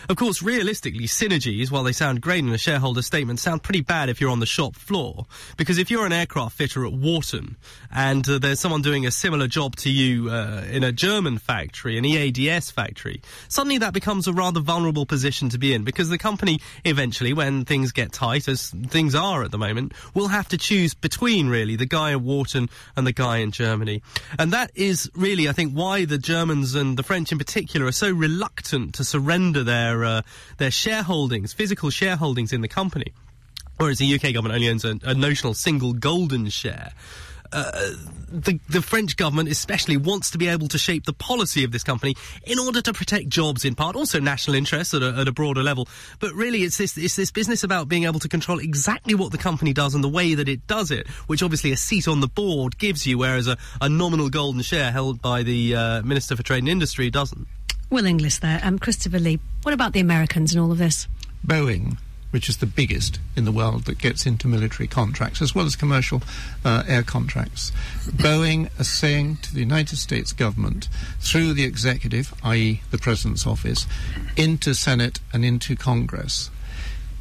Of 0.08 0.16
course, 0.16 0.40
realistically, 0.40 1.06
synergies, 1.06 1.72
while 1.72 1.82
they 1.82 1.92
sound 1.92 2.20
great 2.20 2.44
in 2.44 2.50
a 2.50 2.58
shareholder 2.58 3.02
statement, 3.02 3.40
sound 3.40 3.64
pretty 3.64 3.80
bad 3.80 4.08
if 4.08 4.20
you're 4.20 4.30
on 4.30 4.40
the 4.40 4.46
shop 4.46 4.76
floor. 4.76 5.26
Because 5.56 5.78
if 5.78 5.90
you're 5.90 6.06
an 6.06 6.12
aircraft 6.12 6.56
fitter 6.56 6.86
at 6.86 6.92
Warton 6.92 7.56
and 7.92 8.28
uh, 8.28 8.38
there's 8.38 8.60
someone 8.60 8.82
doing 8.82 9.04
a 9.04 9.10
similar 9.10 9.48
job 9.48 9.74
to 9.76 9.90
you 9.90 10.30
uh, 10.30 10.64
in 10.70 10.84
a 10.84 10.92
German 10.92 11.38
factory, 11.38 11.98
an 11.98 12.04
EADS 12.04 12.70
factory, 12.70 13.20
suddenly 13.48 13.78
that 13.78 13.92
becomes 13.96 14.28
a 14.28 14.32
rather 14.34 14.60
vulnerable 14.60 15.06
position 15.06 15.48
to 15.48 15.56
be 15.56 15.72
in 15.72 15.82
because 15.82 16.10
the 16.10 16.18
company 16.18 16.60
eventually, 16.84 17.32
when 17.32 17.64
things 17.64 17.92
get 17.92 18.12
tight, 18.12 18.46
as 18.46 18.68
things 18.88 19.14
are 19.14 19.42
at 19.42 19.50
the 19.50 19.56
moment, 19.56 19.94
will 20.12 20.28
have 20.28 20.46
to 20.46 20.58
choose 20.58 20.92
between 20.92 21.48
really 21.48 21.76
the 21.76 21.86
guy 21.86 22.12
at 22.12 22.20
Warton 22.20 22.68
and 22.94 23.06
the 23.06 23.12
guy 23.12 23.38
in 23.38 23.52
Germany. 23.52 24.02
And 24.38 24.52
that 24.52 24.70
is 24.74 25.10
really, 25.14 25.48
I 25.48 25.52
think, 25.52 25.72
why 25.72 26.04
the 26.04 26.18
Germans 26.18 26.74
and 26.74 26.98
the 26.98 27.02
French 27.02 27.32
in 27.32 27.38
particular 27.38 27.86
are 27.86 27.92
so 27.92 28.12
reluctant 28.12 28.94
to 28.96 29.02
surrender 29.02 29.64
their 29.64 30.04
uh, 30.04 30.22
their 30.58 30.68
shareholdings, 30.68 31.54
physical 31.54 31.88
shareholdings 31.88 32.52
in 32.52 32.60
the 32.60 32.68
company. 32.68 33.14
Whereas 33.78 33.96
the 33.96 34.14
UK 34.14 34.34
government 34.34 34.56
only 34.56 34.68
owns 34.68 34.84
a, 34.84 34.98
a 35.04 35.14
notional 35.14 35.54
single 35.54 35.94
golden 35.94 36.50
share. 36.50 36.92
Uh, 37.52 37.92
the, 38.28 38.58
the 38.68 38.82
French 38.82 39.16
government 39.16 39.48
especially 39.48 39.96
wants 39.96 40.30
to 40.30 40.38
be 40.38 40.48
able 40.48 40.68
to 40.68 40.78
shape 40.78 41.04
the 41.04 41.12
policy 41.12 41.64
of 41.64 41.72
this 41.72 41.84
company 41.84 42.16
in 42.44 42.58
order 42.58 42.82
to 42.82 42.92
protect 42.92 43.28
jobs 43.28 43.64
in 43.64 43.74
part, 43.74 43.96
also 43.96 44.20
national 44.20 44.56
interests 44.56 44.94
at 44.94 45.02
a, 45.02 45.14
at 45.20 45.28
a 45.28 45.32
broader 45.32 45.62
level. 45.62 45.88
But 46.18 46.32
really, 46.34 46.62
it's 46.62 46.76
this, 46.76 46.96
it's 46.98 47.16
this 47.16 47.30
business 47.30 47.64
about 47.64 47.88
being 47.88 48.04
able 48.04 48.20
to 48.20 48.28
control 48.28 48.58
exactly 48.58 49.14
what 49.14 49.32
the 49.32 49.38
company 49.38 49.72
does 49.72 49.94
and 49.94 50.02
the 50.02 50.08
way 50.08 50.34
that 50.34 50.48
it 50.48 50.66
does 50.66 50.90
it, 50.90 51.06
which 51.26 51.42
obviously 51.42 51.72
a 51.72 51.76
seat 51.76 52.08
on 52.08 52.20
the 52.20 52.28
board 52.28 52.78
gives 52.78 53.06
you, 53.06 53.18
whereas 53.18 53.46
a, 53.46 53.56
a 53.80 53.88
nominal 53.88 54.28
golden 54.28 54.62
share 54.62 54.90
held 54.90 55.22
by 55.22 55.42
the 55.42 55.74
uh, 55.74 56.02
Minister 56.02 56.36
for 56.36 56.42
Trade 56.42 56.58
and 56.58 56.68
Industry 56.68 57.10
doesn't. 57.10 57.46
Will 57.90 58.06
Inglis 58.06 58.40
there. 58.40 58.60
Um, 58.64 58.78
Christopher 58.78 59.20
Lee, 59.20 59.38
what 59.62 59.72
about 59.72 59.92
the 59.92 60.00
Americans 60.00 60.52
and 60.52 60.60
all 60.60 60.72
of 60.72 60.78
this? 60.78 61.06
Boeing 61.46 61.96
which 62.30 62.48
is 62.48 62.58
the 62.58 62.66
biggest 62.66 63.18
in 63.36 63.44
the 63.44 63.52
world 63.52 63.84
that 63.84 63.98
gets 63.98 64.26
into 64.26 64.48
military 64.48 64.86
contracts 64.86 65.40
as 65.40 65.54
well 65.54 65.66
as 65.66 65.76
commercial 65.76 66.22
uh, 66.64 66.82
air 66.86 67.02
contracts. 67.02 67.72
Boeing 68.06 68.68
is 68.78 68.90
saying 68.90 69.36
to 69.42 69.54
the 69.54 69.60
United 69.60 69.96
States 69.96 70.32
government 70.32 70.88
through 71.20 71.52
the 71.52 71.64
executive, 71.64 72.34
i.e., 72.42 72.82
the 72.90 72.98
President's 72.98 73.46
office, 73.46 73.86
into 74.36 74.74
Senate 74.74 75.20
and 75.32 75.44
into 75.44 75.76
Congress, 75.76 76.50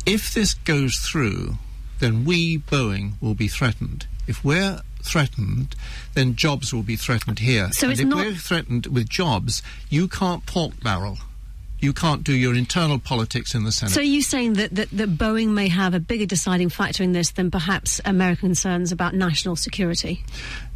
if 0.06 0.34
this 0.34 0.54
goes 0.54 0.98
through, 0.98 1.58
then 2.00 2.26
we, 2.26 2.60
Boeing, 2.60 3.14
will 3.22 3.36
be 3.36 3.48
threatened. 3.48 4.06
If 4.28 4.44
we're 4.44 4.82
threatened, 5.02 5.76
then 6.14 6.36
jobs 6.36 6.74
will 6.74 6.84
be 6.84 6.96
threatened 6.96 7.40
here. 7.40 7.72
So 7.72 7.90
and 7.90 8.00
if 8.00 8.06
not... 8.06 8.18
we're 8.18 8.34
threatened 8.34 8.88
with 8.88 9.10
jobs, 9.10 9.62
you 9.90 10.08
can't 10.08 10.46
pork 10.46 10.82
barrel 10.84 11.20
you 11.86 11.94
can't 11.94 12.24
do 12.24 12.36
your 12.36 12.56
internal 12.56 13.00
politics 13.00 13.54
in 13.56 13.64
the 13.64 13.72
Senate. 13.72 13.94
So 13.94 14.02
are 14.02 14.04
you 14.04 14.22
saying 14.22 14.54
that, 14.54 14.74
that, 14.76 14.90
that 14.90 15.18
Boeing 15.18 15.50
may 15.50 15.70
have 15.70 15.94
a 15.94 16.00
bigger 16.00 16.26
deciding 16.26 16.70
factor 16.70 17.04
in 17.04 17.14
this 17.14 17.32
than 17.32 17.52
perhaps 17.52 18.02
American 18.04 18.50
concerns 18.50 18.92
about 18.92 19.14
national 19.14 19.56
security? 19.56 20.24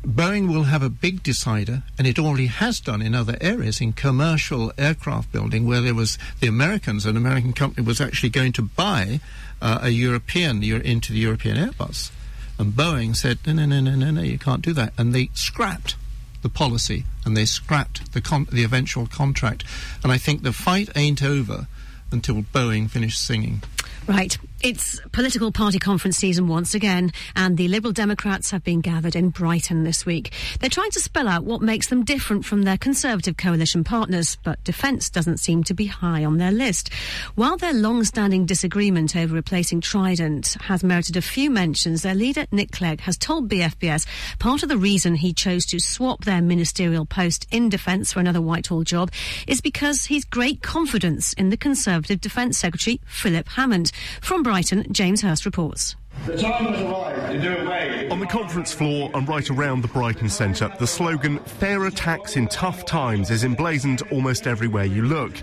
Boeing 0.06 0.48
will 0.48 0.64
have 0.64 0.84
a 0.84 0.90
big 0.90 1.24
decider, 1.24 1.84
and 1.98 2.08
it 2.08 2.20
already 2.20 2.46
has 2.46 2.80
done 2.80 3.02
in 3.02 3.16
other 3.16 3.38
areas, 3.42 3.82
in 3.82 3.92
commercial 3.92 4.72
aircraft 4.78 5.32
building, 5.32 5.66
where 5.66 5.82
there 5.82 5.96
was 5.96 6.18
the 6.40 6.48
Americans, 6.48 7.06
an 7.06 7.18
American 7.18 7.54
company 7.54 7.86
was 7.86 8.00
actually 8.00 8.30
going 8.30 8.54
to 8.54 8.62
buy 8.62 9.20
uh, 9.62 9.80
a 9.82 9.90
European 9.90 10.64
into 10.64 11.12
the 11.12 11.20
European 11.20 11.58
Airbus. 11.58 12.12
And 12.60 12.74
Boeing 12.74 13.16
said, 13.16 13.40
no, 13.48 13.54
no, 13.54 13.66
no, 13.66 13.80
no, 13.80 13.96
no, 13.96 14.12
no, 14.12 14.22
you 14.22 14.38
can't 14.38 14.62
do 14.62 14.74
that. 14.74 14.94
And 14.98 15.14
they 15.14 15.30
scrapped 15.34 15.96
the 16.42 16.50
policy 16.50 17.06
and 17.26 17.36
they 17.36 17.46
scrapped 17.46 18.14
the, 18.14 18.22
con- 18.22 18.48
the 18.52 18.64
eventual 18.64 19.08
contract. 19.08 19.64
And 20.04 20.12
I 20.12 20.18
think 20.18 20.44
the 20.44 20.54
fight 20.54 20.90
ain't 20.96 21.24
over 21.24 21.68
until 22.12 22.42
Boeing 22.42 22.90
finished 22.90 23.24
singing. 23.24 23.62
Right. 24.08 24.38
It's 24.62 25.00
political 25.14 25.54
party 25.54 25.80
conference 25.80 26.18
season 26.18 26.50
once 26.50 26.74
again, 26.74 27.14
and 27.34 27.56
the 27.56 27.70
Liberal 27.70 27.94
Democrats 27.94 28.52
have 28.52 28.62
been 28.62 28.82
gathered 28.82 29.16
in 29.16 29.30
Brighton 29.30 29.86
this 29.86 30.06
week. 30.06 30.34
They're 30.60 30.70
trying 30.70 30.92
to 30.92 31.00
spell 31.00 31.30
out 31.30 31.46
what 31.46 31.62
makes 31.62 31.88
them 31.88 32.04
different 32.04 32.44
from 32.44 32.64
their 32.64 32.78
Conservative 32.78 33.38
coalition 33.38 33.86
partners, 33.86 34.38
but 34.44 34.62
defence 34.66 35.10
doesn't 35.10 35.38
seem 35.38 35.64
to 35.64 35.74
be 35.74 35.86
high 35.86 36.26
on 36.26 36.40
their 36.40 36.52
list. 36.52 36.94
While 37.36 37.56
their 37.56 37.72
long 37.72 38.04
standing 38.04 38.46
disagreement 38.46 39.16
over 39.16 39.34
replacing 39.34 39.80
Trident 39.80 40.58
has 40.64 40.84
merited 40.84 41.16
a 41.16 41.22
few 41.22 41.50
mentions, 41.50 42.02
their 42.02 42.14
leader, 42.14 42.46
Nick 42.52 42.72
Clegg, 42.72 43.00
has 43.02 43.18
told 43.18 43.48
BFBS 43.48 44.06
part 44.40 44.62
of 44.62 44.68
the 44.68 44.78
reason 44.78 45.16
he 45.16 45.32
chose 45.32 45.66
to 45.68 45.80
swap 45.80 46.26
their 46.26 46.42
ministerial 46.42 47.06
post 47.06 47.48
in 47.50 47.70
defence 47.70 48.12
for 48.12 48.20
another 48.20 48.42
Whitehall 48.42 48.84
job 48.84 49.10
is 49.48 49.62
because 49.62 50.04
he's 50.04 50.26
great 50.26 50.62
confidence 50.62 51.32
in 51.32 51.50
the 51.50 51.56
Conservative 51.56 52.20
Defence 52.20 52.58
Secretary, 52.58 53.00
Philip 53.06 53.48
Hammond. 53.48 53.94
From 54.20 54.44
Brighton, 54.50 54.84
James 54.92 55.22
Hurst 55.22 55.46
reports. 55.46 55.96
The 56.26 56.36
time 56.36 56.74
has 56.74 56.82
arrived 56.82 57.34
to 57.34 57.40
do 57.40 57.58
away. 57.68 58.10
On 58.10 58.20
the 58.20 58.26
conference 58.26 58.74
floor 58.74 59.12
and 59.14 59.30
right 59.30 59.48
around 59.48 59.84
the 59.84 59.88
Brighton 59.90 60.28
Centre, 60.28 60.74
the 60.80 60.88
slogan 60.88 61.38
Fairer 61.38 61.92
Tax 61.92 62.36
in 62.36 62.48
Tough 62.48 62.84
Times 62.86 63.30
is 63.30 63.44
emblazoned 63.44 64.02
almost 64.12 64.48
everywhere 64.48 64.86
you 64.86 65.04
look. 65.04 65.34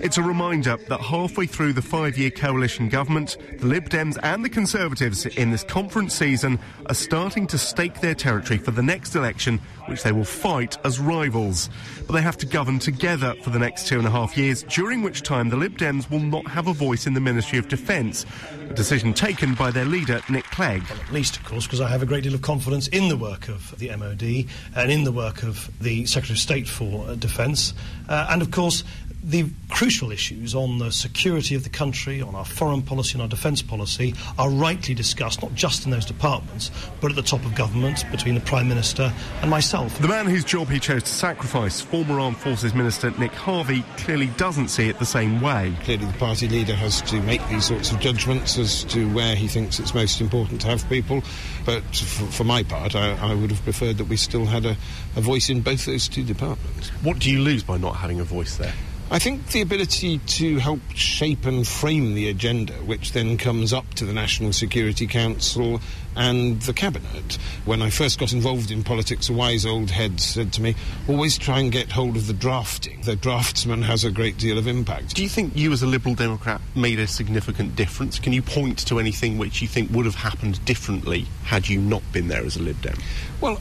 It's 0.00 0.18
a 0.18 0.22
reminder 0.22 0.76
that 0.88 1.00
halfway 1.00 1.46
through 1.46 1.72
the 1.72 1.82
five 1.82 2.16
year 2.16 2.30
coalition 2.30 2.88
government, 2.88 3.36
the 3.58 3.66
Lib 3.66 3.88
Dems 3.88 4.16
and 4.22 4.44
the 4.44 4.48
Conservatives 4.48 5.26
in 5.26 5.50
this 5.50 5.64
conference 5.64 6.14
season 6.14 6.60
are 6.86 6.94
starting 6.94 7.48
to 7.48 7.58
stake 7.58 8.00
their 8.00 8.14
territory 8.14 8.60
for 8.60 8.70
the 8.70 8.82
next 8.82 9.16
election, 9.16 9.60
which 9.92 10.02
they 10.02 10.12
will 10.12 10.24
fight 10.24 10.78
as 10.84 10.98
rivals. 10.98 11.68
But 12.06 12.14
they 12.14 12.22
have 12.22 12.38
to 12.38 12.46
govern 12.46 12.78
together 12.78 13.34
for 13.42 13.50
the 13.50 13.58
next 13.58 13.86
two 13.86 13.98
and 13.98 14.06
a 14.06 14.10
half 14.10 14.36
years, 14.38 14.62
during 14.64 15.02
which 15.02 15.22
time 15.22 15.50
the 15.50 15.56
Lib 15.56 15.76
Dems 15.76 16.10
will 16.10 16.20
not 16.20 16.46
have 16.48 16.66
a 16.66 16.72
voice 16.72 17.06
in 17.06 17.12
the 17.12 17.20
Ministry 17.20 17.58
of 17.58 17.68
Defence, 17.68 18.24
a 18.70 18.72
decision 18.72 19.12
taken 19.12 19.54
by 19.54 19.70
their 19.70 19.84
leader, 19.84 20.22
Nick 20.30 20.44
Clegg. 20.44 20.82
Well, 20.88 20.98
at 20.98 21.12
least, 21.12 21.36
of 21.36 21.44
course, 21.44 21.66
because 21.66 21.82
I 21.82 21.88
have 21.88 22.02
a 22.02 22.06
great 22.06 22.24
deal 22.24 22.34
of 22.34 22.40
confidence 22.40 22.88
in 22.88 23.08
the 23.08 23.16
work 23.18 23.48
of 23.48 23.78
the 23.78 23.94
MOD 23.94 24.46
and 24.74 24.90
in 24.90 25.04
the 25.04 25.12
work 25.12 25.42
of 25.42 25.70
the 25.78 26.06
Secretary 26.06 26.34
of 26.34 26.38
State 26.38 26.68
for 26.68 27.06
uh, 27.06 27.14
Defence. 27.14 27.74
Uh, 28.08 28.28
and, 28.30 28.40
of 28.40 28.50
course, 28.50 28.82
the 29.22 29.46
crucial 29.68 30.10
issues 30.10 30.54
on 30.54 30.78
the 30.78 30.90
security 30.90 31.54
of 31.54 31.64
the 31.64 31.70
country, 31.70 32.20
on 32.20 32.34
our 32.34 32.44
foreign 32.44 32.82
policy, 32.82 33.14
and 33.14 33.22
our 33.22 33.28
defence 33.28 33.62
policy 33.62 34.14
are 34.38 34.50
rightly 34.50 34.94
discussed, 34.94 35.42
not 35.42 35.54
just 35.54 35.84
in 35.84 35.90
those 35.90 36.04
departments, 36.04 36.70
but 37.00 37.10
at 37.10 37.16
the 37.16 37.22
top 37.22 37.44
of 37.44 37.54
government 37.54 38.04
between 38.10 38.34
the 38.34 38.40
Prime 38.40 38.68
Minister 38.68 39.12
and 39.40 39.50
myself. 39.50 39.98
The 40.00 40.08
man 40.08 40.26
whose 40.26 40.44
job 40.44 40.68
he 40.68 40.78
chose 40.78 41.04
to 41.04 41.08
sacrifice, 41.08 41.80
former 41.80 42.18
Armed 42.18 42.36
Forces 42.36 42.74
Minister 42.74 43.10
Nick 43.12 43.32
Harvey, 43.32 43.84
clearly 43.96 44.26
doesn't 44.36 44.68
see 44.68 44.88
it 44.88 44.98
the 44.98 45.06
same 45.06 45.40
way. 45.40 45.74
Clearly, 45.84 46.06
the 46.06 46.18
party 46.18 46.48
leader 46.48 46.74
has 46.74 47.00
to 47.02 47.20
make 47.22 47.46
these 47.48 47.66
sorts 47.66 47.92
of 47.92 48.00
judgments 48.00 48.58
as 48.58 48.84
to 48.84 49.08
where 49.12 49.34
he 49.34 49.46
thinks 49.48 49.78
it's 49.78 49.94
most 49.94 50.20
important 50.20 50.60
to 50.62 50.68
have 50.68 50.88
people. 50.88 51.22
But 51.64 51.82
for, 51.94 52.26
for 52.26 52.44
my 52.44 52.62
part, 52.62 52.94
I, 52.96 53.12
I, 53.16 53.34
would 53.34 53.50
have 53.50 53.62
preferred 53.62 53.98
that 53.98 54.06
we 54.06 54.16
still 54.16 54.46
had 54.46 54.66
a, 54.66 54.76
a 55.16 55.20
voice 55.20 55.48
in 55.48 55.60
both 55.60 55.86
those 55.86 56.08
two 56.08 56.24
departments. 56.24 56.88
What 57.02 57.18
do 57.18 57.30
you 57.30 57.40
lose 57.40 57.62
by 57.62 57.78
not 57.78 57.96
having 57.96 58.20
a 58.20 58.24
voice 58.24 58.56
there? 58.56 58.74
I 59.12 59.18
think 59.18 59.48
the 59.48 59.60
ability 59.60 60.16
to 60.16 60.58
help 60.58 60.80
shape 60.94 61.44
and 61.44 61.68
frame 61.68 62.14
the 62.14 62.30
agenda, 62.30 62.72
which 62.72 63.12
then 63.12 63.36
comes 63.36 63.70
up 63.70 63.92
to 63.96 64.06
the 64.06 64.12
National 64.14 64.54
Security 64.54 65.06
Council 65.06 65.82
and 66.16 66.62
the 66.62 66.72
Cabinet. 66.72 67.36
When 67.66 67.82
I 67.82 67.90
first 67.90 68.18
got 68.18 68.32
involved 68.32 68.70
in 68.70 68.82
politics, 68.82 69.28
a 69.28 69.34
wise 69.34 69.66
old 69.66 69.90
head 69.90 70.18
said 70.18 70.54
to 70.54 70.62
me, 70.62 70.76
always 71.06 71.36
try 71.36 71.58
and 71.58 71.70
get 71.70 71.92
hold 71.92 72.16
of 72.16 72.26
the 72.26 72.32
drafting. 72.32 73.02
The 73.02 73.14
draftsman 73.14 73.82
has 73.82 74.02
a 74.02 74.10
great 74.10 74.38
deal 74.38 74.56
of 74.56 74.66
impact. 74.66 75.14
Do 75.14 75.22
you 75.22 75.28
think 75.28 75.54
you, 75.54 75.74
as 75.74 75.82
a 75.82 75.86
Liberal 75.86 76.14
Democrat, 76.14 76.62
made 76.74 76.98
a 76.98 77.06
significant 77.06 77.76
difference? 77.76 78.18
Can 78.18 78.32
you 78.32 78.40
point 78.40 78.78
to 78.86 78.98
anything 78.98 79.36
which 79.36 79.60
you 79.60 79.68
think 79.68 79.90
would 79.90 80.06
have 80.06 80.14
happened 80.14 80.64
differently 80.64 81.26
had 81.44 81.68
you 81.68 81.82
not 81.82 82.02
been 82.12 82.28
there 82.28 82.46
as 82.46 82.56
a 82.56 82.62
Lib 82.62 82.80
Dem? 82.80 82.96
Well, 83.42 83.60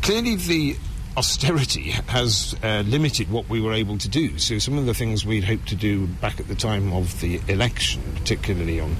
clearly 0.00 0.36
the 0.36 0.76
austerity 1.16 1.90
has 2.08 2.56
uh, 2.62 2.82
limited 2.86 3.30
what 3.30 3.48
we 3.48 3.60
were 3.60 3.72
able 3.72 3.98
to 3.98 4.08
do. 4.08 4.38
So 4.38 4.58
some 4.58 4.78
of 4.78 4.86
the 4.86 4.94
things 4.94 5.26
we'd 5.26 5.44
hoped 5.44 5.68
to 5.68 5.76
do 5.76 6.06
back 6.06 6.40
at 6.40 6.48
the 6.48 6.54
time 6.54 6.92
of 6.92 7.20
the 7.20 7.40
election, 7.48 8.02
particularly 8.14 8.80
on 8.80 8.96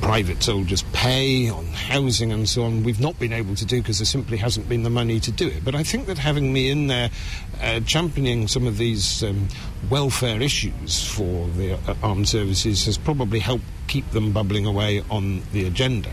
private 0.00 0.42
soldiers' 0.42 0.82
pay, 0.92 1.48
on 1.48 1.66
housing 1.66 2.32
and 2.32 2.48
so 2.48 2.64
on, 2.64 2.82
we've 2.82 3.00
not 3.00 3.18
been 3.18 3.32
able 3.32 3.54
to 3.54 3.64
do 3.64 3.80
because 3.80 3.98
there 3.98 4.06
simply 4.06 4.36
hasn't 4.36 4.68
been 4.68 4.82
the 4.82 4.90
money 4.90 5.20
to 5.20 5.30
do 5.30 5.46
it. 5.48 5.64
But 5.64 5.74
I 5.74 5.82
think 5.82 6.06
that 6.06 6.18
having 6.18 6.52
me 6.52 6.70
in 6.70 6.86
there 6.86 7.10
uh, 7.62 7.80
championing 7.80 8.48
some 8.48 8.66
of 8.66 8.78
these 8.78 9.22
um, 9.22 9.48
welfare 9.90 10.40
issues 10.40 11.06
for 11.08 11.48
the 11.48 11.74
uh, 11.74 11.94
armed 12.02 12.28
services 12.28 12.86
has 12.86 12.96
probably 12.96 13.38
helped 13.38 13.64
keep 13.90 14.08
them 14.12 14.32
bubbling 14.32 14.66
away 14.66 15.02
on 15.10 15.42
the 15.52 15.66
agenda. 15.66 16.10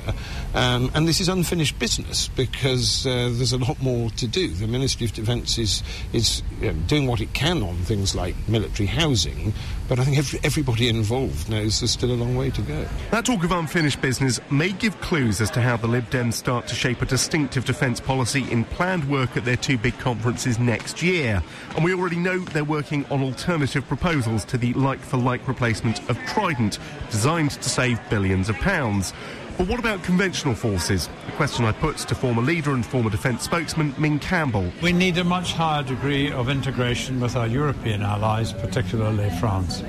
Um, 0.56 0.90
and 0.96 1.08
this 1.08 1.22
is 1.22 1.30
unfinished 1.30 1.78
business 1.78 2.28
because 2.30 3.06
uh, 3.06 3.30
there's 3.34 3.54
a 3.54 3.58
lot 3.60 3.80
more 3.82 4.10
to 4.12 4.28
do. 4.28 4.48
The 4.50 4.66
Ministry 4.66 5.06
of 5.06 5.14
Defence 5.14 5.60
is, 5.60 5.84
is 6.12 6.42
you 6.60 6.74
know, 6.74 6.80
doing 6.88 7.06
what 7.06 7.22
it 7.22 7.34
can 7.34 7.62
on 7.62 7.76
things 7.78 8.16
like 8.16 8.36
military 8.48 8.88
housing, 8.88 9.54
but 9.88 10.00
I 10.00 10.04
think 10.04 10.18
every, 10.18 10.40
everybody 10.44 10.90
involved 10.90 11.50
knows 11.50 11.80
there's 11.80 11.92
still 11.92 12.12
a 12.12 12.14
long 12.14 12.36
way 12.36 12.50
to 12.52 12.62
go. 12.62 12.88
That 13.12 13.26
talk 13.26 13.44
of 13.44 13.52
unfinished 13.52 14.02
business 14.02 14.40
may 14.52 14.72
give 14.72 15.00
clues 15.02 15.42
as 15.42 15.50
to 15.52 15.62
how 15.62 15.78
the 15.78 15.88
Lib 15.88 16.10
Dems 16.10 16.34
start 16.34 16.68
to 16.68 16.76
shape 16.76 17.02
a 17.02 17.06
distinctive 17.06 17.66
defence 17.66 18.00
policy 18.00 18.50
in 18.52 18.64
planned 18.66 19.10
work 19.10 19.38
at 19.38 19.46
their 19.46 19.56
two 19.56 19.78
big 19.78 19.98
conferences 20.00 20.60
next 20.60 21.02
year. 21.02 21.42
And 21.76 21.84
we 21.84 21.94
already 21.94 22.18
know 22.18 22.40
they're 22.40 22.64
working 22.64 23.06
on 23.06 23.22
alternative 23.22 23.88
proposals 23.88 24.46
to 24.46 24.58
the 24.58 24.74
like 24.74 25.00
for 25.00 25.18
like 25.18 25.48
replacement 25.48 26.00
of 26.10 26.18
Trident, 26.26 26.80
designed 27.10 27.52
to 27.52 27.70
save 27.70 28.00
billions 28.10 28.50
of 28.50 28.56
pounds. 28.58 29.14
But 29.58 29.68
what 29.68 29.80
about 29.80 30.04
conventional 30.04 30.54
forces? 30.54 31.10
A 31.28 31.32
question 31.32 31.66
I 31.66 31.72
put 31.72 31.98
to 31.98 32.14
former 32.14 32.44
leader 32.44 32.74
and 32.74 32.86
former 32.86 33.10
defence 33.10 33.42
spokesman 33.44 33.96
Ming 33.98 34.20
Campbell. 34.20 34.72
We 34.84 34.92
need 34.92 35.18
a 35.18 35.24
much 35.24 35.54
higher 35.54 35.82
degree 35.82 36.32
of 36.32 36.48
integration 36.48 37.20
with 37.20 37.36
our 37.36 37.48
European 37.48 38.04
allies, 38.04 38.54
particularly 38.54 39.32
France. 39.40 39.82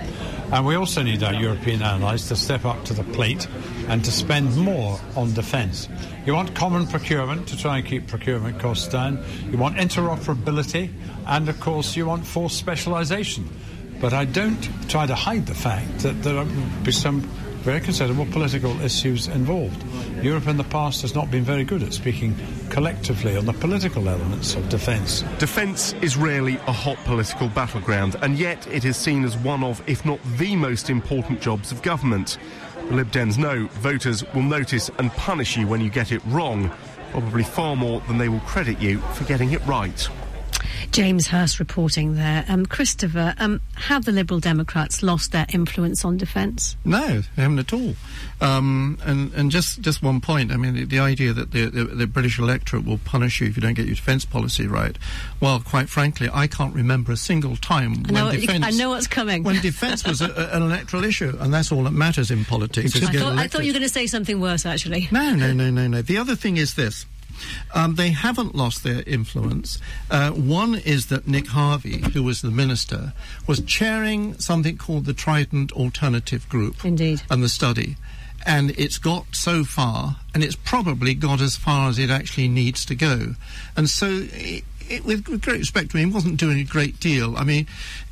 And 0.53 0.65
we 0.65 0.75
also 0.75 1.03
need 1.03 1.23
our 1.23 1.35
European 1.35 1.83
allies 1.83 2.29
to 2.29 2.37
step 2.37 2.65
up 2.65 2.83
to 2.87 2.95
the 2.95 3.05
plate 3.13 3.47
and 3.89 4.03
to 4.07 4.11
spend 4.11 4.57
more 4.57 4.99
on 5.15 5.35
defence. 5.35 5.87
You 6.25 6.33
want 6.33 6.55
common 6.55 6.87
procurement 6.87 7.47
to 7.49 7.57
try 7.59 7.77
and 7.77 7.87
keep 7.87 8.07
procurement 8.07 8.59
costs 8.59 8.89
down. 8.89 9.23
You 9.51 9.59
want 9.59 9.77
interoperability. 9.77 10.91
And 11.27 11.47
of 11.47 11.61
course, 11.61 11.95
you 11.95 12.07
want 12.07 12.27
force 12.27 12.55
specialisation. 12.55 13.47
But 14.01 14.15
I 14.15 14.25
don't 14.25 14.67
try 14.89 15.05
to 15.05 15.15
hide 15.15 15.45
the 15.45 15.55
fact 15.55 15.99
that 15.99 16.23
there 16.23 16.37
will 16.37 16.47
be 16.85 16.93
some 16.93 17.29
very 17.69 17.81
considerable 17.81 18.25
political 18.33 18.81
issues 18.81 19.29
involved. 19.29 19.85
Europe 20.25 20.47
in 20.47 20.57
the 20.57 20.65
past 20.65 21.03
has 21.03 21.15
not 21.15 21.31
been 21.31 21.45
very 21.45 21.65
good 21.65 21.83
at 21.83 21.93
speaking 21.93 22.35
collectively 22.71 23.37
on 23.37 23.45
the 23.45 23.53
political 23.53 24.09
elements 24.09 24.55
of 24.55 24.67
defence. 24.71 25.21
Defence 25.39 25.93
is 26.01 26.17
rarely 26.17 26.55
a 26.67 26.73
hot 26.73 26.97
political 27.05 27.47
battleground, 27.49 28.17
and 28.23 28.39
yet 28.39 28.67
it 28.69 28.87
is 28.87 28.97
seen 28.97 29.23
as 29.23 29.37
one 29.37 29.63
of, 29.63 29.83
if 29.87 30.03
not 30.07 30.19
the 30.39 30.57
most 30.57 30.89
important 30.89 31.43
jobs 31.43 31.71
of 31.71 31.83
government. 31.83 32.39
The 32.89 32.95
Lib 32.95 33.11
Dems 33.11 33.37
know 33.37 33.67
voters 33.67 34.25
will 34.33 34.45
notice 34.45 34.91
and 34.99 35.13
punish 35.13 35.55
you 35.59 35.67
when 35.67 35.83
you 35.83 35.91
get 35.91 36.11
it 36.11 36.23
wrong, 36.29 36.71
probably 37.11 37.43
far 37.43 37.77
more 37.77 38.01
than 38.09 38.17
they 38.17 38.31
will 38.31 38.41
credit 38.41 38.81
you 38.81 38.99
for 39.13 39.25
getting 39.25 39.53
it 39.53 39.61
right. 39.67 40.09
James 40.93 41.27
Hurst 41.27 41.59
reporting 41.59 42.15
there. 42.15 42.45
Um, 42.49 42.67
Christopher, 42.67 43.35
um, 43.39 43.61
have 43.75 44.05
the 44.05 44.13
Liberal 44.13 44.41
Democrats 44.41 45.03
lost 45.03 45.33
their 45.33 45.47
influence 45.53 46.05
on 46.05 46.17
defence? 46.17 46.77
No, 46.85 47.21
they 47.37 47.43
haven't 47.43 47.59
at 47.59 47.73
all. 47.73 47.95
Um, 48.41 48.99
and, 49.05 49.33
and 49.35 49.51
just, 49.51 49.81
just 49.81 50.03
one 50.03 50.21
point. 50.21 50.53
I 50.53 50.57
mean, 50.57 50.75
the, 50.75 50.85
the 50.85 50.99
idea 51.01 51.33
that 51.33 51.53
the, 51.53 51.67
the, 51.67 51.85
the, 51.85 52.07
British 52.07 52.39
electorate 52.39 52.85
will 52.85 52.99
punish 52.99 53.41
you 53.41 53.49
if 53.49 53.57
you 53.57 53.63
don't 53.63 53.75
get 53.75 53.87
your 53.87 53.97
defence 53.97 54.25
policy 54.25 54.67
right. 54.67 54.97
Well, 55.41 55.61
quite 55.61 55.89
frankly, 55.89 56.29
I 56.33 56.47
can't 56.47 56.75
remember 56.75 57.13
a 57.13 57.17
single 57.17 57.57
time 57.57 58.05
I 58.09 58.13
know, 58.13 58.27
when 58.27 58.41
defence. 58.41 58.65
I 58.65 58.71
know 58.71 58.91
what's 58.91 59.07
coming. 59.07 59.43
When 59.43 59.61
defence 59.61 60.07
was 60.07 60.21
a, 60.21 60.31
a, 60.31 60.57
an 60.57 60.63
electoral 60.63 61.05
issue, 61.05 61.37
and 61.41 61.53
that's 61.53 61.73
all 61.73 61.85
that 61.85 61.93
matters 61.93 62.31
in 62.31 62.45
politics. 62.45 62.97
I 62.97 63.13
thought, 63.13 63.39
I 63.39 63.49
thought 63.49 63.65
you 63.65 63.73
were 63.73 63.79
going 63.79 63.89
to 63.89 63.93
say 63.93 64.07
something 64.07 64.41
worse, 64.41 64.65
actually. 64.65 65.09
No, 65.11 65.35
no, 65.35 65.53
no, 65.53 65.71
no, 65.71 65.87
no. 65.87 66.03
The 66.03 66.19
other 66.19 66.37
thing 66.37 66.57
is 66.57 66.75
this. 66.75 67.07
Um, 67.75 67.95
they 67.95 68.11
haven't 68.11 68.55
lost 68.55 68.83
their 68.83 69.03
influence. 69.07 69.79
Uh, 70.11 70.31
one 70.31 70.75
is 70.75 71.07
that 71.07 71.27
Nick 71.27 71.49
Harvey, 71.49 72.03
who 72.13 72.23
was 72.23 72.43
the 72.43 72.51
minister, 72.51 73.13
was 73.47 73.61
chairing 73.61 74.39
something 74.39 74.77
called 74.77 75.05
the 75.05 75.15
Trident 75.15 75.73
Alternative 75.73 76.49
Group. 76.49 76.85
Indeed. 76.85 77.23
And 77.31 77.43
the 77.43 77.49
study. 77.49 77.97
And 78.47 78.71
it's 78.79 78.99
got 78.99 79.35
so 79.35 79.65
far, 79.65 80.17
and 80.33 80.45
it's 80.45 80.57
probably 80.57 81.15
got 81.15 81.41
as 81.41 81.57
far 81.57 81.91
as 81.91 81.99
it 81.99 82.09
actually 82.09 82.49
needs 82.49 82.85
to 82.87 82.95
go. 82.95 83.35
And 83.77 83.91
so, 83.91 84.07
it, 84.33 84.65
it, 84.89 85.05
with, 85.05 85.25
great 85.43 85.59
respect 85.59 85.91
to 85.91 85.99
him, 85.99 86.09
he 86.09 86.15
wasn't 86.15 86.39
doing 86.39 86.59
a 86.59 86.65
great 86.65 87.01
deal. 87.01 87.37
I 87.37 87.45
mean, 87.45 87.67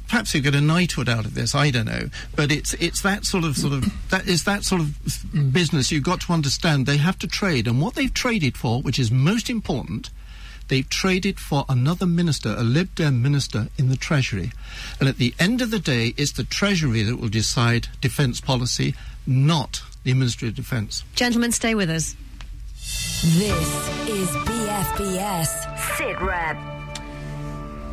perhaps 0.09 0.35
you 0.35 0.40
get 0.40 0.55
a 0.55 0.61
knighthood 0.61 1.09
out 1.09 1.25
of 1.25 1.35
this. 1.35 1.55
I 1.55 1.71
don't 1.71 1.87
know, 1.87 2.09
but 2.35 2.51
it's 2.53 2.75
it's 2.75 3.03
that 3.03 3.25
sort 3.25 3.45
of 3.45 3.57
sort 3.57 3.73
of 3.73 4.11
that 4.11 4.27
is 4.27 4.45
that 4.45 4.64
sort 4.64 4.81
of 4.81 5.53
business. 5.53 5.90
You've 5.90 6.05
got 6.05 6.21
to 6.23 6.33
understand 6.33 6.87
they 6.87 6.97
have 6.99 7.19
to 7.21 7.27
trade, 7.27 7.66
and 7.66 7.81
what 7.81 7.95
they've 7.95 8.12
traded 8.12 8.57
for, 8.57 8.83
which 8.83 8.99
is 8.99 9.11
most 9.11 9.51
important. 9.51 10.11
They've 10.69 10.88
traded 10.88 11.38
for 11.38 11.64
another 11.69 12.07
minister, 12.07 12.49
a 12.49 12.64
Lib 12.64 12.92
Dem 12.97 13.23
minister 13.23 13.69
in 13.79 13.88
the 13.88 13.97
Treasury. 13.97 14.51
And 14.99 15.09
at 15.09 15.16
the 15.16 15.33
end 15.38 15.62
of 15.62 15.71
the 15.71 15.79
day, 15.79 16.12
it's 16.16 16.33
the 16.33 16.42
Treasury 16.42 17.05
that 17.05 17.21
will 17.21 17.29
decide 17.29 17.87
defence 18.01 18.40
policy, 18.40 18.97
not 19.29 19.83
the 20.03 20.12
Ministry 20.14 20.49
of 20.49 20.57
Defence. 20.57 21.05
Gentlemen, 21.14 21.53
stay 21.53 21.77
with 21.77 21.88
us. 21.88 22.16
This 23.23 24.09
is 24.09 24.29
BFBS 24.29 25.97
Sit 25.97 26.21
Rep. 26.21 26.76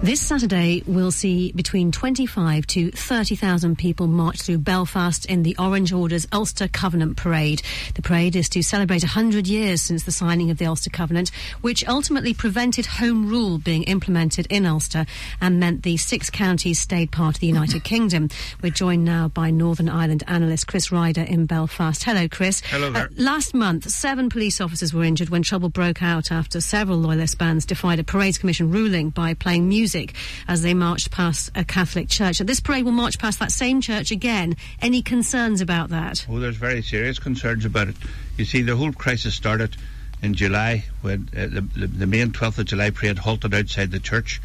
This 0.04 0.20
Saturday, 0.20 0.84
we'll 0.86 1.14
see 1.14 1.54
between 1.54 1.94
25 1.94 2.68
to 2.68 2.92
30,000 2.92 3.78
people 3.78 4.08
march 4.08 4.42
through 4.42 4.58
Belfast 4.58 5.26
in 5.28 5.44
the 5.44 5.56
Orange 5.58 5.94
Order's 5.94 6.28
Ulster 6.34 6.68
Covenant 6.68 7.16
Parade. 7.16 7.62
The 7.96 8.02
parade 8.02 8.36
is 8.36 8.50
to 8.50 8.62
celebrate 8.64 9.04
100 9.04 9.48
years 9.48 9.82
since 9.82 10.04
the 10.04 10.12
signing 10.12 10.52
of 10.52 10.58
the 10.58 10.66
Ulster 10.66 10.90
Covenant, 10.90 11.32
which 11.62 11.88
ultimately 11.88 12.34
prevented 12.34 12.86
Home 12.86 13.30
Rule 13.30 13.60
being 13.60 13.84
implemented 13.84 14.46
in 14.50 14.66
Ulster 14.66 15.06
and 15.40 15.58
meant 15.58 15.84
the 15.84 15.96
six 15.96 16.30
counties 16.30 16.80
stayed 16.80 17.14
part 17.14 17.36
of 17.36 17.40
the 17.40 17.48
United 17.48 17.84
Kingdom. 17.86 18.28
We're 18.62 18.72
joined 18.74 19.06
now 19.06 19.30
by 19.30 19.52
Northern 19.52 19.88
Ireland 19.88 20.26
analyst 20.28 20.68
Chris 20.68 20.92
Ryder 20.92 21.22
in 21.22 21.46
Belfast. 21.46 22.04
Hello, 22.04 22.28
Chris. 22.28 22.60
Hello 22.66 22.92
there. 22.92 23.04
Uh, 23.04 23.08
last 23.16 23.54
month, 23.54 23.90
seven 23.90 24.30
police 24.30 24.60
officers 24.60 24.94
were 24.94 25.06
injured 25.06 25.30
when 25.30 25.44
trouble 25.44 25.70
broke 25.70 26.04
out 26.04 26.30
after 26.30 26.60
several 26.60 26.98
Loyalist 26.98 27.38
bands 27.38 27.66
defied 27.66 28.00
a 28.00 28.04
Parades 28.04 28.38
Commission 28.38 28.70
ruling 28.70 29.10
by 29.10 29.34
playing 29.34 29.70
music 29.70 29.93
music 29.94 30.16
as 30.48 30.62
they 30.64 30.74
marched 30.74 31.12
past 31.12 31.52
a 31.56 31.64
Catholic 31.64 32.10
church. 32.10 32.40
this 32.40 32.60
parade 32.60 32.84
will 32.84 32.92
march 32.92 33.20
past 33.20 33.40
that 33.40 33.52
same 33.52 33.80
church 33.80 34.10
again. 34.12 34.56
Any 34.82 35.02
concerns 35.02 35.62
about 35.62 35.90
that? 35.90 36.26
Oh, 36.30 36.40
there's 36.40 36.56
very 36.56 36.82
serious 36.82 37.20
concerns 37.20 37.64
about 37.66 37.90
it. 37.90 37.96
You 38.38 38.46
see, 38.46 38.64
the 38.64 38.76
whole 38.76 38.92
crisis 38.92 39.36
started 39.36 39.78
in 40.24 40.34
July 40.34 40.86
when 41.02 41.30
uh, 41.36 41.42
the, 41.42 41.62
the, 41.62 41.88
the 41.88 42.08
main 42.08 42.32
12th 42.32 42.60
of 42.60 42.66
July 42.66 42.90
parade 42.90 43.20
halted 43.20 43.54
outside 43.54 43.92
the 43.92 44.00
church, 44.00 44.42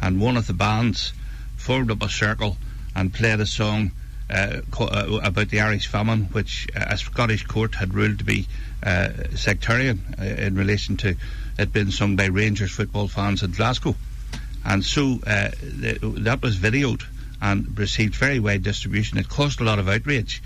and 0.00 0.20
one 0.20 0.36
of 0.36 0.46
the 0.46 0.52
bands 0.52 1.12
formed 1.56 1.90
up 1.90 2.02
a 2.02 2.08
circle 2.08 2.56
and 2.96 3.14
played 3.14 3.38
a 3.38 3.46
song 3.46 3.92
uh, 4.30 4.60
uh, 4.80 5.20
about 5.22 5.48
the 5.48 5.60
Irish 5.60 5.86
famine, 5.86 6.24
which 6.32 6.66
uh, 6.74 6.86
a 6.88 6.98
Scottish 6.98 7.46
court 7.46 7.76
had 7.76 7.94
ruled 7.94 8.18
to 8.18 8.24
be 8.24 8.48
uh, 8.82 9.10
sectarian 9.36 10.00
uh, 10.18 10.24
in 10.24 10.56
relation 10.56 10.96
to 10.96 11.16
it 11.58 11.72
being 11.72 11.90
sung 11.90 12.16
by 12.16 12.26
Rangers 12.26 12.72
football 12.72 13.08
fans 13.08 13.42
in 13.42 13.52
Glasgow 13.52 13.94
and 14.64 14.84
so 14.84 15.20
uh, 15.26 15.50
the, 15.60 15.98
that 16.18 16.42
was 16.42 16.56
videoed 16.56 17.02
and 17.40 17.78
received 17.78 18.14
very 18.14 18.40
wide 18.40 18.62
distribution. 18.62 19.18
It 19.18 19.28
caused 19.28 19.60
a 19.60 19.64
lot 19.64 19.78
of 19.78 19.88
outrage, 19.88 20.42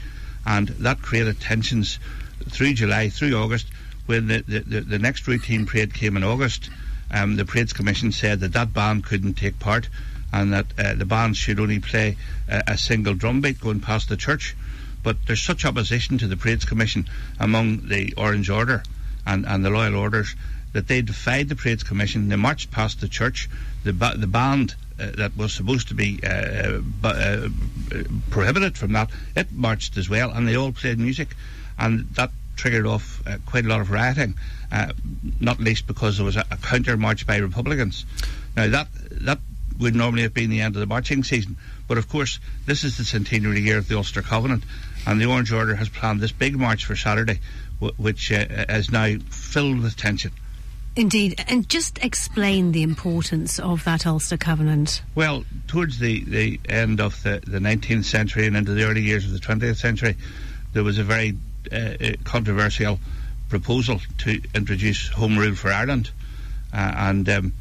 and 0.47 0.69
that 0.69 1.03
created 1.03 1.41
tensions 1.41 1.99
through 2.51 2.75
July, 2.75 3.09
through 3.09 3.35
August. 3.35 3.67
When 4.07 4.27
the, 4.27 4.43
the, 4.47 4.81
the, 4.81 4.99
next 4.99 5.29
routine 5.29 5.65
parade 5.65 5.95
came 5.95 6.17
in 6.17 6.25
August, 6.25 6.71
um, 7.11 7.37
the 7.37 7.45
Parades 7.45 7.73
Commission 7.73 8.11
said 8.11 8.41
that 8.41 8.53
that 8.55 8.75
band 8.75 9.05
couldn't 9.05 9.35
take 9.35 9.59
part 9.61 9.89
and 10.33 10.53
that 10.53 10.67
uh, 10.77 10.95
the 10.95 11.05
band 11.05 11.37
should 11.37 11.61
only 11.61 11.79
play 11.79 12.17
uh, 12.51 12.63
a 12.67 12.77
single 12.77 13.15
drum 13.15 13.41
beat 13.41 13.61
going 13.61 13.81
past 13.81 14.09
the 14.09 14.17
church. 14.17 14.57
But 15.03 15.19
there's 15.27 15.43
such 15.43 15.65
opposition 15.65 16.19
to 16.19 16.27
the 16.27 16.37
Parades 16.37 16.65
Commission 16.65 17.09
among 17.39 17.89
the 17.89 18.15
Orange 18.17 18.51
Order 18.51 18.83
and, 19.27 19.47
and 19.47 19.65
the 19.65 19.71
Loyal 19.71 19.97
Orders 19.97 20.35
that 20.73 20.89
they 20.89 21.03
defied 21.03 21.49
the 21.49 21.57
Parades 21.57 21.83
Commission. 21.83 22.29
They 22.29 22.37
marched 22.37 22.71
past 22.71 23.01
the 23.01 23.09
church. 23.09 23.49
The, 23.85 23.93
ba- 23.93 24.15
the 24.17 24.27
band 24.27 24.75
uh, 24.99 25.11
that 25.17 25.37
was 25.37 25.53
supposed 25.53 25.89
to 25.89 25.95
be 25.95 26.21
uh, 26.23 26.81
uh, 27.05 27.49
prohibited 28.31 28.79
from 28.79 28.93
that, 28.93 29.11
it 29.35 29.53
marched 29.53 29.97
as 29.97 30.09
well, 30.09 30.31
and 30.31 30.47
they 30.47 30.57
all 30.57 30.73
played 30.73 30.99
music, 30.99 31.35
and 31.79 32.09
that 32.15 32.31
triggered 32.57 32.87
off 32.87 33.23
uh, 33.27 33.39
quite 33.47 33.65
a 33.65 33.69
lot 33.69 33.81
of 33.81 33.91
rioting, 33.91 34.35
uh, 34.71 34.93
not 35.41 35.59
least 35.59 35.87
because 35.87 36.17
there 36.19 36.27
was 36.27 36.37
a, 36.37 36.45
a 36.51 36.57
counter 36.57 36.97
march 36.97 37.27
by 37.27 37.37
Republicans. 37.37 38.05
Now 38.57 38.69
that 38.69 38.89
that 39.11 39.39
would 39.79 39.95
normally 39.97 40.23
have 40.23 40.35
been 40.35 40.51
the 40.51 40.61
end 40.61 40.77
of 40.77 40.81
the 40.81 40.87
marching 40.87 41.25
season, 41.25 41.57
but 41.89 41.99
of 41.99 42.09
course 42.09 42.39
this 42.67 42.85
is 42.85 42.99
the 42.99 43.05
centenary 43.05 43.61
year 43.61 43.79
of 43.79 43.89
the 43.89 43.97
Ulster 43.97 44.23
Covenant, 44.23 44.65
and 45.07 45.21
the 45.21 45.27
Orange 45.27 45.51
Order 45.51 45.75
has 45.75 45.89
planned 45.89 46.21
this 46.21 46.33
big 46.33 46.57
march 46.57 46.85
for 46.85 46.95
Saturday, 46.95 47.41
w- 47.81 47.95
which 47.97 48.31
uh, 48.31 48.45
is 48.69 48.93
now 48.93 49.17
filled 49.31 49.81
with 49.83 49.97
tension. 49.97 50.31
Indeed, 50.95 51.43
and 51.49 51.67
just 51.69 51.99
explain 52.05 52.73
the 52.73 52.83
importance 52.83 53.59
of 53.59 53.83
that 53.85 54.07
Ulster 54.07 54.37
Covenant. 54.37 55.03
Well, 55.15 55.45
towards 55.67 55.99
the, 55.99 56.23
the 56.25 56.61
end 56.69 57.01
of 57.01 57.23
the, 57.23 57.43
the 57.47 57.61
19th 57.61 58.05
century 58.05 58.47
and 58.47 58.57
into 58.57 58.75
the 58.75 58.85
early 58.85 59.01
years 59.01 59.25
of 59.25 59.33
the 59.33 59.39
20th 59.39 59.77
century, 59.77 60.17
there 60.75 60.85
was 60.85 60.99
a 60.99 61.05
very 61.05 61.35
uh, 61.73 61.95
controversial 62.25 62.99
proposal 63.49 64.01
to 64.19 64.41
introduce 64.55 65.09
home 65.09 65.39
rule 65.39 65.55
for 65.55 65.73
Ireland, 65.73 66.11
uh, 66.75 66.93
and 66.97 67.29
um, 67.29 67.53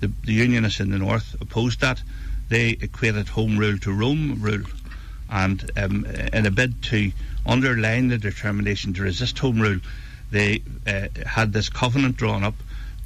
the, 0.00 0.10
the, 0.24 0.32
Unionists 0.32 0.80
in 0.80 0.90
the 0.90 0.98
north 0.98 1.36
opposed 1.40 1.80
that. 1.80 2.02
They 2.48 2.70
equated 2.70 3.28
home 3.28 3.56
rule 3.56 3.78
to 3.78 3.92
Rome 3.92 4.40
rule, 4.40 4.64
and 5.28 5.70
um, 5.76 6.06
in 6.06 6.46
a 6.46 6.50
bid 6.50 6.82
to 6.84 7.12
underline 7.46 8.08
the 8.08 8.18
determination 8.18 8.94
to 8.94 9.02
resist 9.02 9.38
home 9.38 9.60
rule, 9.60 9.78
they 10.32 10.62
uh, 10.88 11.06
had 11.24 11.52
this 11.52 11.68
covenant 11.68 12.16
drawn 12.16 12.42
up 12.42 12.54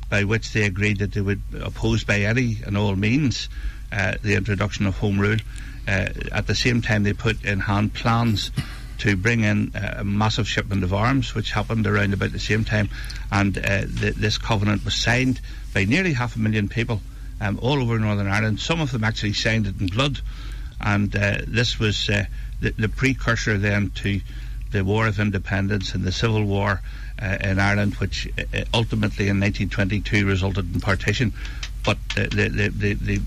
by 0.08 0.24
which 0.24 0.52
they 0.52 0.64
agreed 0.64 0.98
that 0.98 1.12
they 1.12 1.20
would 1.20 1.42
oppose 1.60 2.04
by 2.04 2.20
any 2.20 2.58
and 2.66 2.76
all 2.76 2.96
means 2.96 3.48
uh, 3.92 4.14
the 4.22 4.34
introduction 4.34 4.86
of 4.86 4.96
home 4.98 5.18
rule. 5.18 5.38
Uh, 5.86 6.08
at 6.32 6.46
the 6.46 6.54
same 6.54 6.82
time, 6.82 7.02
they 7.02 7.12
put 7.12 7.44
in 7.44 7.60
hand 7.60 7.92
plans 7.94 8.50
to 8.98 9.16
bring 9.16 9.40
in 9.40 9.72
uh, 9.74 9.96
a 9.98 10.04
massive 10.04 10.48
shipment 10.48 10.82
of 10.82 10.94
arms, 10.94 11.34
which 11.34 11.52
happened 11.52 11.86
around 11.86 12.14
about 12.14 12.32
the 12.32 12.38
same 12.38 12.64
time, 12.64 12.88
and 13.30 13.58
uh, 13.58 13.82
the, 13.82 14.14
this 14.16 14.38
covenant 14.38 14.84
was 14.84 14.94
signed 14.94 15.40
by 15.72 15.84
nearly 15.84 16.12
half 16.12 16.36
a 16.36 16.38
million 16.38 16.68
people 16.68 17.00
um, 17.40 17.58
all 17.60 17.80
over 17.82 17.98
Northern 17.98 18.28
Ireland. 18.28 18.60
Some 18.60 18.80
of 18.80 18.92
them 18.92 19.04
actually 19.04 19.34
signed 19.34 19.66
it 19.66 19.80
in 19.80 19.88
blood, 19.88 20.20
and 20.80 21.14
uh, 21.14 21.38
this 21.46 21.78
was 21.78 22.06
the, 22.06 22.28
the, 22.60 22.88
precursor 22.88 23.58
then 23.58 23.90
to 23.90 24.20
the 24.74 24.84
War 24.84 25.06
of 25.06 25.20
Independence 25.20 25.94
and 25.94 26.02
the 26.02 26.10
Civil 26.10 26.44
War 26.44 26.82
uh, 27.22 27.38
in 27.40 27.60
Ireland, 27.60 27.94
which 27.94 28.28
uh, 28.36 28.64
ultimately 28.74 29.28
in 29.28 29.38
1922 29.38 30.26
resulted 30.26 30.74
in 30.74 30.80
partition. 30.80 31.32
But 31.84 31.96
the, 32.16 32.26
the, 32.26 32.68
the, 32.68 32.94
the, 32.94 33.20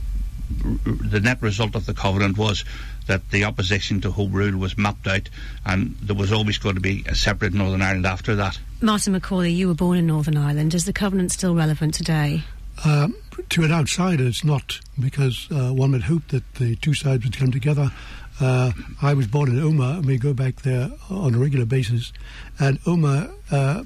the 1.09 1.19
net 1.21 1.41
result 1.41 1.75
of 1.75 1.85
the 1.85 1.93
covenant 1.93 2.37
was 2.37 2.65
that 3.07 3.29
the 3.31 3.45
opposition 3.45 4.01
to 4.01 4.11
home 4.11 4.33
rule 4.33 4.57
was 4.57 4.77
mapped 4.77 5.07
out, 5.07 5.29
and 5.65 5.95
there 6.01 6.17
was 6.17 6.33
always 6.33 6.57
going 6.57 6.75
to 6.75 6.81
be 6.81 7.05
a 7.07 7.15
separate 7.15 7.53
Northern 7.53 7.81
Ireland 7.81 8.05
after 8.05 8.35
that. 8.35 8.59
Martin 8.81 9.17
McCauley, 9.17 9.55
you 9.55 9.69
were 9.69 9.73
born 9.73 9.97
in 9.97 10.05
Northern 10.05 10.35
Ireland. 10.35 10.73
Is 10.73 10.83
the 10.83 10.93
covenant 10.93 11.31
still 11.31 11.55
relevant 11.55 11.93
today? 11.93 12.43
Um, 12.83 13.15
to 13.49 13.63
an 13.63 13.71
outsider, 13.71 14.25
it's 14.25 14.43
not, 14.43 14.81
because 14.99 15.47
uh, 15.49 15.71
one 15.71 15.93
would 15.93 16.03
hope 16.03 16.27
that 16.27 16.55
the 16.55 16.75
two 16.75 16.93
sides 16.93 17.23
would 17.23 17.37
come 17.37 17.51
together. 17.51 17.91
Uh, 18.39 18.71
I 19.01 19.13
was 19.13 19.27
born 19.27 19.49
in 19.49 19.59
Omagh, 19.59 19.97
and 19.97 20.05
we 20.05 20.17
go 20.17 20.33
back 20.33 20.61
there 20.61 20.91
on 21.09 21.35
a 21.35 21.37
regular 21.37 21.65
basis. 21.65 22.13
And 22.59 22.79
Omagh, 22.81 23.33
uh, 23.51 23.83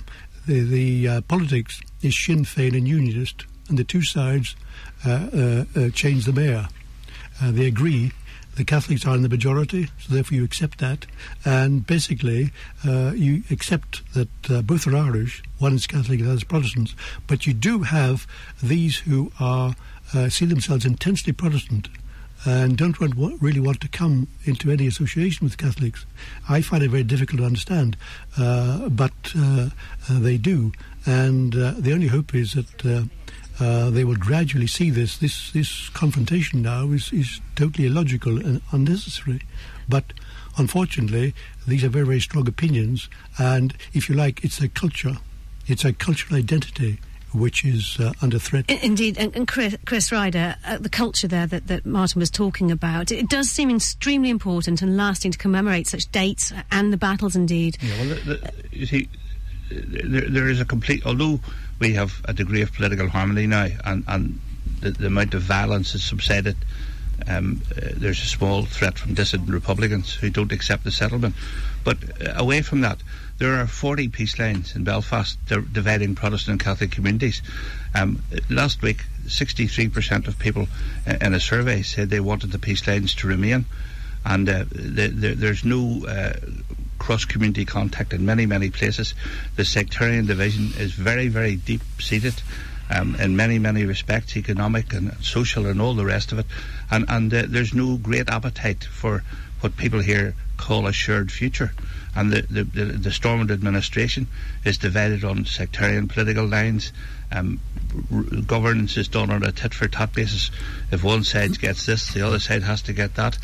the, 0.47 0.59
the 0.61 1.07
uh, 1.07 1.21
politics 1.21 1.81
is 2.01 2.17
Sinn 2.17 2.43
Féin 2.43 2.75
and 2.75 2.87
Unionist, 2.87 3.45
and 3.69 3.77
the 3.77 3.83
two 3.83 4.01
sides 4.01 4.55
uh, 5.05 5.65
uh, 5.75 5.89
change 5.91 6.25
the 6.25 6.33
mayor. 6.33 6.67
they 7.41 7.67
agree 7.67 8.11
the 8.55 8.65
Catholics 8.65 9.05
are 9.05 9.15
in 9.15 9.21
the 9.21 9.29
majority, 9.29 9.89
so 9.97 10.13
therefore 10.13 10.35
you 10.35 10.43
accept 10.43 10.79
that. 10.79 11.05
And 11.45 11.87
basically, 11.87 12.51
uh, 12.85 13.13
you 13.15 13.43
accept 13.49 14.01
that 14.13 14.29
uh, 14.49 14.61
both 14.61 14.85
are 14.87 14.95
Irish, 14.95 15.41
one 15.57 15.73
is 15.73 15.87
Catholic 15.87 16.19
and 16.19 16.27
the 16.27 16.31
other 16.31 16.37
is 16.37 16.43
Protestant. 16.43 16.93
But 17.27 17.47
you 17.47 17.53
do 17.53 17.83
have 17.83 18.27
these 18.61 18.99
who 18.99 19.31
are 19.39 19.75
uh, 20.13 20.27
see 20.27 20.45
themselves 20.45 20.85
intensely 20.85 21.31
Protestant 21.31 21.87
and 22.45 22.77
don't 22.77 22.99
really 22.99 23.59
want 23.59 23.81
to 23.81 23.87
come 23.87 24.27
into 24.45 24.71
any 24.71 24.87
association 24.87 25.45
with 25.45 25.57
Catholics. 25.57 26.05
I 26.49 26.61
find 26.61 26.83
it 26.83 26.89
very 26.89 27.03
difficult 27.03 27.39
to 27.39 27.45
understand, 27.45 27.97
uh, 28.37 28.89
but 28.89 29.11
uh, 29.37 29.69
uh, 30.09 30.19
they 30.19 30.37
do. 30.37 30.71
And 31.05 31.53
the 31.53 31.91
only 31.93 32.07
hope 32.07 32.33
is 32.33 32.53
that 32.53 33.09
uh, 33.59 33.89
they 33.89 34.03
will 34.03 34.15
gradually 34.15 34.67
see 34.67 34.89
this. 34.89 35.17
This 35.17 35.51
this 35.51 35.89
confrontation 35.89 36.61
now 36.61 36.91
is, 36.91 37.11
is 37.13 37.41
totally 37.55 37.87
illogical 37.87 38.37
and 38.37 38.61
unnecessary. 38.71 39.41
But 39.87 40.13
unfortunately, 40.57 41.35
these 41.67 41.83
are 41.83 41.89
very 41.89 42.05
very 42.05 42.21
strong 42.21 42.47
opinions, 42.47 43.09
and 43.37 43.75
if 43.93 44.09
you 44.09 44.15
like, 44.15 44.43
it's 44.43 44.61
a 44.61 44.67
culture, 44.67 45.17
it's 45.67 45.85
a 45.85 45.93
cultural 45.93 46.39
identity 46.39 46.99
which 47.33 47.65
is 47.65 47.97
uh, 47.99 48.13
under 48.21 48.39
threat. 48.39 48.69
Indeed, 48.69 49.17
and, 49.17 49.35
and 49.35 49.47
Chris, 49.47 49.75
Chris, 49.85 50.11
Ryder, 50.11 50.55
uh, 50.65 50.77
the 50.77 50.89
culture 50.89 51.27
there 51.27 51.47
that, 51.47 51.67
that 51.67 51.85
Martin 51.85 52.19
was 52.19 52.29
talking 52.29 52.71
about, 52.71 53.11
it 53.11 53.29
does 53.29 53.49
seem 53.49 53.69
extremely 53.69 54.29
important 54.29 54.81
and 54.81 54.97
lasting 54.97 55.31
to 55.31 55.37
commemorate 55.37 55.87
such 55.87 56.11
dates 56.11 56.53
and 56.71 56.91
the 56.91 56.97
battles. 56.97 57.35
Indeed, 57.35 57.77
yeah. 57.81 57.97
Well, 57.99 58.09
the, 58.09 58.15
the, 58.15 58.53
you 58.71 58.85
see, 58.85 59.09
there, 59.69 60.29
there 60.29 60.49
is 60.49 60.59
a 60.59 60.65
complete 60.65 61.05
although 61.05 61.39
we 61.79 61.93
have 61.93 62.21
a 62.25 62.33
degree 62.33 62.61
of 62.61 62.71
political 62.73 63.09
harmony 63.09 63.47
now, 63.47 63.67
and, 63.85 64.03
and 64.07 64.39
the, 64.81 64.91
the 64.91 65.07
amount 65.07 65.33
of 65.33 65.41
violence 65.41 65.93
has 65.93 66.03
subsided. 66.03 66.55
Um, 67.27 67.61
uh, 67.71 67.89
there's 67.93 68.21
a 68.21 68.27
small 68.27 68.65
threat 68.65 68.97
from 68.97 69.13
dissident 69.13 69.49
Republicans 69.49 70.13
who 70.13 70.29
don't 70.29 70.51
accept 70.51 70.83
the 70.83 70.91
settlement. 70.91 71.35
But 71.83 71.97
uh, 72.21 72.33
away 72.35 72.61
from 72.61 72.81
that, 72.81 73.01
there 73.37 73.55
are 73.55 73.67
40 73.67 74.09
peace 74.09 74.37
lines 74.37 74.75
in 74.75 74.83
Belfast 74.83 75.37
dividing 75.47 76.15
Protestant 76.15 76.53
and 76.53 76.59
Catholic 76.59 76.91
communities. 76.91 77.41
Um, 77.95 78.21
last 78.49 78.81
week, 78.81 79.05
63% 79.25 80.27
of 80.27 80.37
people 80.37 80.67
in 81.21 81.33
a 81.33 81.39
survey 81.39 81.81
said 81.81 82.09
they 82.09 82.19
wanted 82.19 82.51
the 82.51 82.59
peace 82.59 82.87
lines 82.87 83.15
to 83.15 83.27
remain. 83.27 83.65
And 84.23 84.47
uh, 84.47 84.65
the, 84.69 85.07
the, 85.07 85.33
there's 85.33 85.65
no 85.65 86.05
uh, 86.05 86.33
cross 86.99 87.25
community 87.25 87.65
contact 87.65 88.13
in 88.13 88.25
many, 88.25 88.45
many 88.45 88.69
places. 88.69 89.15
The 89.55 89.65
sectarian 89.65 90.27
division 90.27 90.71
is 90.77 90.93
very, 90.93 91.27
very 91.27 91.55
deep 91.55 91.81
seated. 91.99 92.35
Um, 92.93 93.15
in 93.15 93.37
many, 93.37 93.57
many 93.57 93.85
respects, 93.85 94.35
economic 94.35 94.93
and 94.93 95.15
social 95.23 95.65
and 95.65 95.81
all 95.81 95.93
the 95.93 96.05
rest 96.05 96.31
of 96.33 96.39
it. 96.39 96.45
And, 96.89 97.05
and 97.07 97.33
uh, 97.33 97.43
there's 97.47 97.73
no 97.73 97.95
great 97.97 98.29
appetite 98.29 98.83
for 98.83 99.23
what 99.61 99.77
people 99.77 100.01
here 100.01 100.35
call 100.57 100.87
a 100.87 100.93
shared 100.93 101.31
future. 101.31 101.71
And 102.15 102.31
the, 102.31 102.41
the, 102.41 102.63
the, 102.63 102.85
the 102.97 103.11
Stormont 103.11 103.51
administration 103.51 104.27
is 104.65 104.77
divided 104.77 105.23
on 105.23 105.45
sectarian 105.45 106.07
political 106.07 106.45
lines. 106.45 106.91
Um, 107.31 107.61
r- 108.13 108.23
governance 108.41 108.97
is 108.97 109.07
done 109.07 109.31
on 109.31 109.43
a 109.43 109.51
tit 109.51 109.73
for 109.73 109.87
tat 109.87 110.13
basis. 110.13 110.51
If 110.91 111.03
one 111.03 111.23
side 111.23 111.57
gets 111.59 111.85
this, 111.85 112.13
the 112.13 112.27
other 112.27 112.39
side 112.39 112.63
has 112.63 112.81
to 112.83 112.93
get 112.93 113.15
that. 113.15 113.37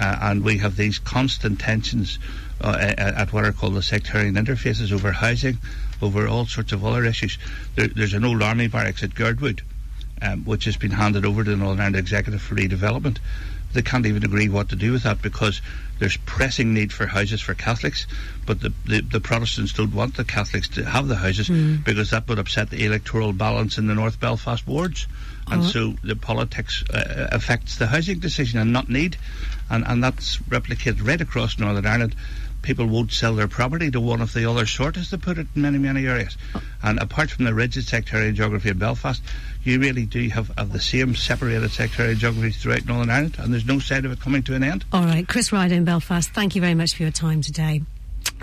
Uh, 0.00 0.16
and 0.22 0.44
we 0.44 0.58
have 0.58 0.76
these 0.76 1.00
constant 1.00 1.58
tensions 1.58 2.18
uh, 2.62 2.94
at 2.98 3.32
what 3.32 3.44
are 3.44 3.52
called 3.52 3.74
the 3.74 3.82
sectarian 3.82 4.34
interfaces 4.34 4.92
over 4.92 5.12
housing, 5.12 5.58
over 6.00 6.28
all 6.28 6.46
sorts 6.46 6.72
of 6.72 6.84
other 6.84 7.04
issues. 7.04 7.38
There, 7.74 7.88
there's 7.88 8.14
an 8.14 8.24
old 8.24 8.42
army 8.42 8.68
barracks 8.68 9.02
at 9.02 9.14
Girdwood, 9.14 9.62
um, 10.20 10.44
which 10.44 10.64
has 10.64 10.76
been 10.76 10.90
handed 10.90 11.24
over 11.24 11.44
to 11.44 11.50
the 11.50 11.56
Northern 11.56 11.80
Ireland 11.80 11.96
Executive 11.96 12.42
for 12.42 12.54
redevelopment. 12.54 13.18
They 13.72 13.82
can't 13.82 14.04
even 14.04 14.22
agree 14.22 14.48
what 14.48 14.68
to 14.68 14.76
do 14.76 14.92
with 14.92 15.04
that 15.04 15.22
because 15.22 15.62
there's 15.98 16.18
pressing 16.18 16.74
need 16.74 16.92
for 16.92 17.06
houses 17.06 17.40
for 17.40 17.54
Catholics, 17.54 18.06
but 18.44 18.60
the, 18.60 18.72
the, 18.86 19.00
the 19.00 19.20
Protestants 19.20 19.72
don't 19.72 19.94
want 19.94 20.16
the 20.16 20.24
Catholics 20.24 20.68
to 20.70 20.84
have 20.84 21.08
the 21.08 21.16
houses 21.16 21.48
mm. 21.48 21.82
because 21.82 22.10
that 22.10 22.28
would 22.28 22.38
upset 22.38 22.68
the 22.68 22.84
electoral 22.84 23.32
balance 23.32 23.78
in 23.78 23.86
the 23.86 23.94
North 23.94 24.20
Belfast 24.20 24.66
wards. 24.66 25.06
And 25.50 25.62
uh-huh. 25.62 25.70
so 25.70 25.94
the 26.04 26.16
politics 26.16 26.84
uh, 26.90 27.28
affects 27.32 27.76
the 27.76 27.86
housing 27.86 28.18
decision 28.18 28.60
and 28.60 28.72
not 28.72 28.88
need. 28.88 29.16
And, 29.70 29.84
and 29.86 30.04
that's 30.04 30.36
replicated 30.38 31.06
right 31.06 31.20
across 31.20 31.58
Northern 31.58 31.86
Ireland 31.86 32.14
people 32.62 32.86
won't 32.86 33.12
sell 33.12 33.34
their 33.34 33.48
property 33.48 33.90
to 33.90 34.00
one 34.00 34.20
of 34.20 34.32
the 34.32 34.48
other 34.48 34.66
sort, 34.66 34.96
as 34.96 35.10
they 35.10 35.16
put 35.16 35.38
it 35.38 35.46
in 35.54 35.62
many, 35.62 35.78
many 35.78 36.06
areas. 36.06 36.36
And 36.82 36.98
apart 37.00 37.30
from 37.30 37.44
the 37.44 37.54
rigid 37.54 37.84
sectarian 37.84 38.34
geography 38.34 38.70
in 38.70 38.78
Belfast, 38.78 39.22
you 39.64 39.78
really 39.78 40.06
do 40.06 40.28
have, 40.30 40.50
have 40.56 40.72
the 40.72 40.80
same 40.80 41.14
separated 41.14 41.70
sectarian 41.70 42.18
geography 42.18 42.52
throughout 42.52 42.86
Northern 42.86 43.10
Ireland, 43.10 43.36
and 43.38 43.52
there's 43.52 43.66
no 43.66 43.78
sign 43.78 44.04
of 44.04 44.12
it 44.12 44.20
coming 44.20 44.42
to 44.44 44.54
an 44.54 44.64
end. 44.64 44.84
All 44.92 45.04
right, 45.04 45.26
Chris 45.26 45.52
Ryder 45.52 45.74
in 45.74 45.84
Belfast, 45.84 46.30
thank 46.30 46.54
you 46.54 46.60
very 46.60 46.74
much 46.74 46.94
for 46.94 47.02
your 47.02 47.12
time 47.12 47.42
today. 47.42 47.82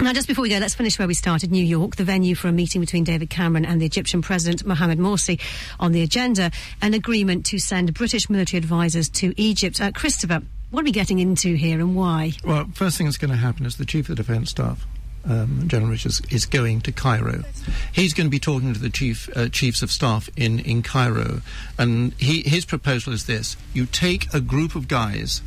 Now, 0.01 0.13
just 0.13 0.27
before 0.27 0.43
we 0.43 0.49
go, 0.49 0.57
let's 0.59 0.75
finish 0.75 0.97
where 0.97 1.07
we 1.07 1.13
started 1.13 1.51
New 1.51 1.63
York, 1.63 1.97
the 1.97 2.05
venue 2.05 2.35
for 2.35 2.47
a 2.47 2.51
meeting 2.53 2.79
between 2.79 3.03
David 3.03 3.29
Cameron 3.29 3.65
and 3.65 3.81
the 3.81 3.85
Egyptian 3.85 4.21
President 4.21 4.65
Mohamed 4.65 4.97
Morsi. 4.97 5.41
On 5.79 5.91
the 5.91 6.01
agenda, 6.01 6.51
an 6.81 6.93
agreement 6.93 7.45
to 7.47 7.59
send 7.59 7.93
British 7.93 8.29
military 8.29 8.59
advisors 8.59 9.09
to 9.09 9.33
Egypt. 9.35 9.81
Uh, 9.81 9.91
Christopher, 9.91 10.41
what 10.71 10.81
are 10.81 10.85
we 10.85 10.91
getting 10.91 11.19
into 11.19 11.55
here 11.55 11.79
and 11.79 11.95
why? 11.95 12.33
Well, 12.43 12.69
first 12.73 12.97
thing 12.97 13.07
that's 13.07 13.17
going 13.17 13.31
to 13.31 13.37
happen 13.37 13.65
is 13.65 13.77
the 13.77 13.85
Chief 13.85 14.09
of 14.09 14.15
the 14.17 14.23
Defence 14.23 14.51
Staff, 14.51 14.85
um, 15.25 15.63
General 15.67 15.91
Richards, 15.91 16.21
is 16.29 16.45
going 16.45 16.81
to 16.81 16.91
Cairo. 16.91 17.43
He's 17.91 18.13
going 18.13 18.27
to 18.27 18.31
be 18.31 18.39
talking 18.39 18.73
to 18.73 18.79
the 18.79 18.89
chief 18.89 19.29
uh, 19.35 19.49
chiefs 19.49 19.81
of 19.81 19.91
staff 19.91 20.29
in, 20.35 20.59
in 20.59 20.83
Cairo, 20.83 21.41
and 21.77 22.13
he, 22.13 22.41
his 22.41 22.65
proposal 22.65 23.13
is 23.13 23.25
this: 23.25 23.57
you 23.73 23.85
take 23.85 24.31
a 24.33 24.39
group 24.39 24.75
of 24.75 24.87
guys, 24.87 25.41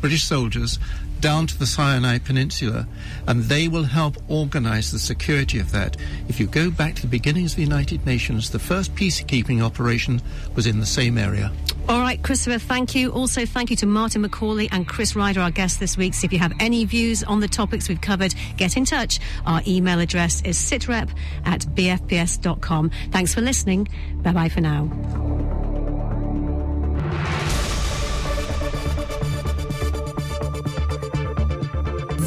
British 0.00 0.22
soldiers, 0.22 0.78
down 1.20 1.48
to 1.48 1.58
the 1.58 1.66
Sinai 1.66 2.18
Peninsula, 2.18 2.86
and 3.26 3.44
they 3.44 3.66
will 3.66 3.84
help 3.84 4.16
organize 4.28 4.92
the 4.92 4.98
security 5.00 5.58
of 5.58 5.72
that. 5.72 5.96
If 6.28 6.38
you 6.38 6.46
go 6.46 6.70
back 6.70 6.94
to 6.96 7.02
the 7.02 7.08
beginnings 7.08 7.52
of 7.52 7.56
the 7.56 7.62
United 7.62 8.06
Nations, 8.06 8.50
the 8.50 8.60
first 8.60 8.94
peacekeeping 8.94 9.60
operation 9.60 10.22
was 10.54 10.66
in 10.66 10.78
the 10.78 10.86
same 10.86 11.18
area. 11.18 11.50
All 11.88 12.00
right, 12.00 12.22
Christopher, 12.22 12.58
thank 12.58 12.94
you. 12.94 13.10
Also, 13.12 13.46
thank 13.46 13.70
you 13.70 13.76
to 13.76 13.86
Martin 13.86 14.22
McCauley 14.22 14.68
and 14.70 14.86
Chris 14.86 15.16
Ryder, 15.16 15.40
our 15.40 15.50
guests 15.50 15.78
this 15.78 15.96
week. 15.96 16.12
So 16.12 16.26
if 16.26 16.32
you 16.34 16.38
have 16.38 16.52
any 16.60 16.84
views 16.84 17.24
on 17.24 17.40
the 17.40 17.48
topics 17.48 17.88
we've 17.88 18.00
covered, 18.00 18.34
get 18.58 18.76
in 18.76 18.84
touch. 18.84 19.20
Our 19.46 19.62
email 19.66 19.98
address 19.98 20.42
is 20.42 20.58
sitrep 20.58 21.08
at 21.46 21.62
bfbs.com. 21.62 22.90
Thanks 23.10 23.32
for 23.32 23.40
listening. 23.40 23.88
Bye 24.22 24.32
bye 24.32 24.48
for 24.50 24.60
now. 24.60 24.84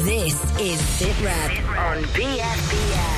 This 0.04 0.34
is 0.60 0.80
SitRep 0.80 1.78
on 1.78 2.02
BFBS. 2.02 3.11